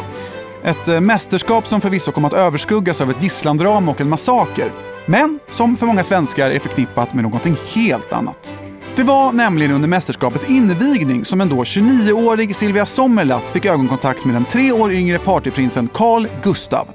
Ett 0.64 0.88
eh, 0.88 1.00
mästerskap 1.00 1.66
som 1.66 1.80
förvisso 1.80 2.12
kom 2.12 2.24
att 2.24 2.32
överskuggas 2.32 3.00
av 3.00 3.10
ett 3.10 3.22
gisslandrama 3.22 3.90
och 3.90 4.00
en 4.00 4.08
massaker, 4.08 4.72
men 5.06 5.38
som 5.50 5.76
för 5.76 5.86
många 5.86 6.04
svenskar 6.04 6.50
är 6.50 6.58
förknippat 6.58 7.14
med 7.14 7.24
någonting 7.24 7.56
helt 7.74 8.12
annat. 8.12 8.54
Det 8.96 9.04
var 9.04 9.32
nämligen 9.32 9.72
under 9.72 9.88
mästerskapets 9.88 10.50
invigning 10.50 11.24
som 11.24 11.40
en 11.40 11.48
då 11.48 11.56
29-årig 11.56 12.56
Silvia 12.56 12.86
Sommerlath 12.86 13.52
fick 13.52 13.64
ögonkontakt 13.64 14.24
med 14.24 14.34
den 14.34 14.44
tre 14.44 14.72
år 14.72 14.92
yngre 14.92 15.18
partyprinsen 15.18 15.88
Carl 15.94 16.28
Gustav. 16.42 16.88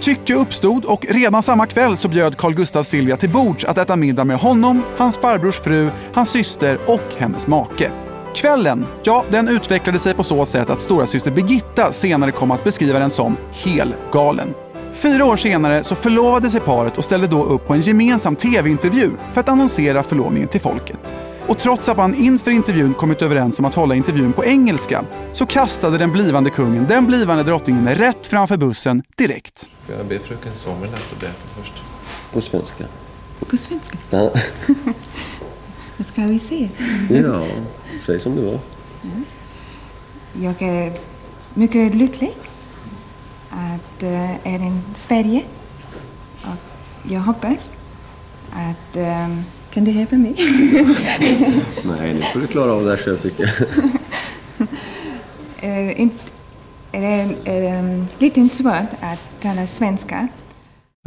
Tycke 0.00 0.34
uppstod 0.34 0.84
och 0.84 1.06
redan 1.08 1.42
samma 1.42 1.66
kväll 1.66 1.96
så 1.96 2.08
bjöd 2.08 2.36
Carl 2.36 2.54
Gustav 2.54 2.82
Silvia 2.82 3.16
till 3.16 3.30
bords 3.30 3.64
att 3.64 3.78
äta 3.78 3.96
middag 3.96 4.24
med 4.24 4.36
honom, 4.36 4.82
hans 4.96 5.18
farbrors 5.18 5.58
fru, 5.58 5.90
hans 6.14 6.30
syster 6.30 6.78
och 6.86 7.14
hennes 7.16 7.46
make. 7.46 8.07
Kvällen, 8.34 8.86
ja, 9.02 9.24
den 9.30 9.48
utvecklade 9.48 9.98
sig 9.98 10.14
på 10.14 10.22
så 10.22 10.44
sätt 10.44 10.70
att 10.70 10.80
stora 10.80 11.06
syster 11.06 11.30
Birgitta 11.30 11.92
senare 11.92 12.32
kom 12.32 12.50
att 12.50 12.64
beskriva 12.64 12.98
den 12.98 13.10
som 13.10 13.36
helgalen. 13.52 14.54
Fyra 14.94 15.24
år 15.24 15.36
senare 15.36 15.84
så 15.84 15.94
förlovade 15.94 16.50
sig 16.50 16.60
paret 16.60 16.98
och 16.98 17.04
ställde 17.04 17.26
då 17.26 17.44
upp 17.44 17.66
på 17.66 17.74
en 17.74 17.80
gemensam 17.80 18.36
tv-intervju 18.36 19.10
för 19.32 19.40
att 19.40 19.48
annonsera 19.48 20.02
förlovningen 20.02 20.48
till 20.48 20.60
folket. 20.60 21.12
Och 21.46 21.58
trots 21.58 21.88
att 21.88 21.96
man 21.96 22.14
inför 22.14 22.50
intervjun 22.50 22.94
kommit 22.94 23.22
överens 23.22 23.58
om 23.58 23.64
att 23.64 23.74
hålla 23.74 23.94
intervjun 23.94 24.32
på 24.32 24.44
engelska 24.44 25.04
så 25.32 25.46
kastade 25.46 25.98
den 25.98 26.12
blivande 26.12 26.50
kungen 26.50 26.86
den 26.88 27.06
blivande 27.06 27.42
drottningen 27.42 27.94
rätt 27.94 28.26
framför 28.26 28.56
bussen 28.56 29.02
direkt. 29.16 29.68
Får 29.86 29.94
jag 29.96 30.06
be 30.06 30.18
fröken 30.18 30.52
Sommerlath 30.54 31.02
att 31.12 31.20
berätta 31.20 31.44
först? 31.58 31.72
På 32.32 32.40
svenska. 32.40 32.84
På 33.50 33.56
svenska? 33.56 33.98
Ja, 34.10 34.30
Vad 35.96 36.06
ska 36.06 36.22
vi 36.22 36.38
se? 36.38 36.68
ja 37.10 37.42
säg 38.00 38.20
som 38.20 38.36
det 38.36 38.42
var. 38.42 38.58
Jag 40.32 40.62
är 40.62 40.92
mycket 41.54 41.94
lycklig 41.94 42.32
att 43.50 44.02
äh, 44.02 44.46
är 44.46 44.58
i 44.58 44.80
Sverige. 44.94 45.42
Och 46.42 47.10
jag 47.12 47.20
hoppas 47.20 47.72
att... 48.52 48.96
ähm, 48.96 49.44
kan 49.70 49.84
du 49.84 49.90
hjälpa 49.90 50.16
mig? 50.16 50.34
Nej, 51.84 52.14
nu 52.14 52.20
får 52.20 52.40
du 52.40 52.46
klara 52.46 52.72
av 52.72 52.84
det 52.84 52.90
här 52.90 52.96
själv 52.96 53.16
tycker 53.16 53.42
jag. 53.42 54.68
är, 55.70 55.90
inte, 56.00 56.24
är 56.92 57.00
det 57.00 57.50
är, 57.50 58.04
lite 58.18 58.48
svårt 58.48 58.90
att 59.00 59.40
tala 59.40 59.66
svenska. 59.66 60.28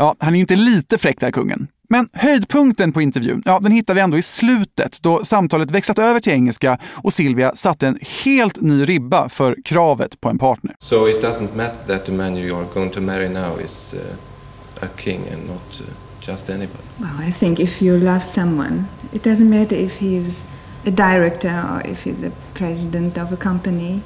Ja, 0.02 0.16
han 0.20 0.34
är 0.34 0.38
ju 0.38 0.42
inte 0.42 0.56
lite 0.56 0.98
fräck 0.98 1.20
där 1.20 1.32
kungen. 1.32 1.68
Men 1.90 2.10
höjdpunkten 2.14 2.92
på 2.92 3.02
intervjun, 3.02 3.42
ja, 3.46 3.60
den 3.60 3.72
hittar 3.72 3.94
vi 3.94 4.02
ändå 4.02 4.18
i 4.18 4.22
slutet 4.22 4.98
då 5.02 5.24
samtalet 5.24 5.72
växlat 5.72 6.00
över 6.00 6.20
till 6.20 6.34
engelska 6.34 6.78
och 6.84 7.14
Silvia 7.14 7.56
satte 7.56 7.88
en 7.88 8.00
helt 8.24 8.62
ny 8.62 8.86
ribba 8.86 9.30
för 9.30 9.58
kravet 9.66 10.22
på 10.22 10.30
en 10.30 10.38
partner. 10.38 10.76
So 10.80 11.08
it 11.08 11.24
doesn't 11.24 11.56
matter 11.56 11.88
that 11.88 12.06
the 12.06 12.12
man 12.12 12.38
you 12.38 12.60
are 12.60 12.68
going 12.74 12.90
to 12.90 13.02
marry 13.02 13.30
now 13.30 13.62
is 13.66 13.96
uh, 13.98 14.86
a 14.86 14.88
king 14.98 15.22
and 15.34 15.48
not 15.48 15.82
uh, 15.82 15.88
just 16.30 16.50
anybody. 16.50 16.84
Well, 16.98 17.30
I 17.30 17.32
think 17.32 17.60
if 17.60 17.82
you 17.82 18.00
love 18.00 18.24
someone, 18.24 18.84
it 19.14 19.24
doesn't 19.24 19.50
matter 19.50 19.76
if 19.76 20.02
he's 20.02 20.46
a 20.86 20.92
director 20.92 21.64
or 21.74 21.92
if 21.92 22.06
he's 22.06 22.28
a 22.28 22.32
president 22.54 23.18
of 23.18 23.34
a 23.34 23.38
company 23.38 24.02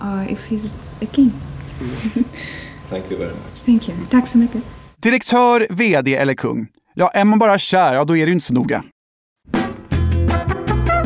or 0.00 0.26
if 0.32 0.50
he's 0.50 0.74
a 1.02 1.06
king. 1.06 1.32
Thank 2.88 3.10
you 3.10 3.18
very 3.18 3.32
much. 3.32 3.64
Thank 3.66 3.88
you. 3.88 3.96
Tack 4.10 4.28
så 4.28 4.38
mycket. 4.38 4.77
Direktör, 5.02 5.66
VD 5.70 6.14
eller 6.14 6.34
kung? 6.34 6.66
Ja, 6.94 7.10
är 7.14 7.24
man 7.24 7.38
bara 7.38 7.58
kär, 7.58 7.94
ja 7.94 8.04
då 8.04 8.16
är 8.16 8.26
det 8.26 8.30
ju 8.30 8.32
inte 8.32 8.46
så 8.46 8.54
noga. 8.54 8.82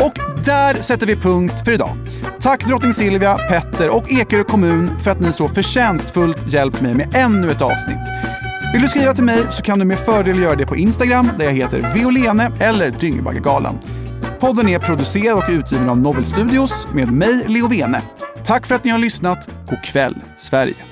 Och 0.04 0.44
där 0.44 0.74
sätter 0.74 1.06
vi 1.06 1.16
punkt 1.16 1.54
för 1.64 1.72
idag. 1.72 1.96
Tack 2.40 2.66
drottning 2.66 2.94
Silvia, 2.94 3.34
Petter 3.34 3.90
och 3.90 4.12
Ekerö 4.12 4.44
kommun 4.44 5.00
för 5.00 5.10
att 5.10 5.20
ni 5.20 5.32
så 5.32 5.48
förtjänstfullt 5.48 6.52
hjälpt 6.52 6.80
mig 6.80 6.94
med 6.94 7.14
ännu 7.14 7.50
ett 7.50 7.62
avsnitt. 7.62 8.08
Vill 8.72 8.82
du 8.82 8.88
skriva 8.88 9.14
till 9.14 9.24
mig 9.24 9.42
så 9.50 9.62
kan 9.62 9.78
du 9.78 9.84
med 9.84 9.98
fördel 9.98 10.38
göra 10.38 10.56
det 10.56 10.66
på 10.66 10.76
Instagram 10.76 11.28
där 11.38 11.44
jag 11.44 11.52
heter 11.52 11.94
Violene 11.94 12.52
eller 12.60 12.90
Dyngbaggegalan. 12.90 13.78
Podden 14.40 14.68
är 14.68 14.78
producerad 14.78 15.38
och 15.38 15.50
utgiven 15.50 15.88
av 15.88 15.98
Novel 15.98 16.24
Studios 16.24 16.86
med 16.94 17.12
mig, 17.12 17.44
Leo 17.48 17.68
Vene. 17.68 18.02
Tack 18.44 18.66
för 18.66 18.74
att 18.74 18.84
ni 18.84 18.90
har 18.90 18.98
lyssnat. 18.98 19.48
God 19.68 19.82
kväll, 19.84 20.16
Sverige! 20.36 20.91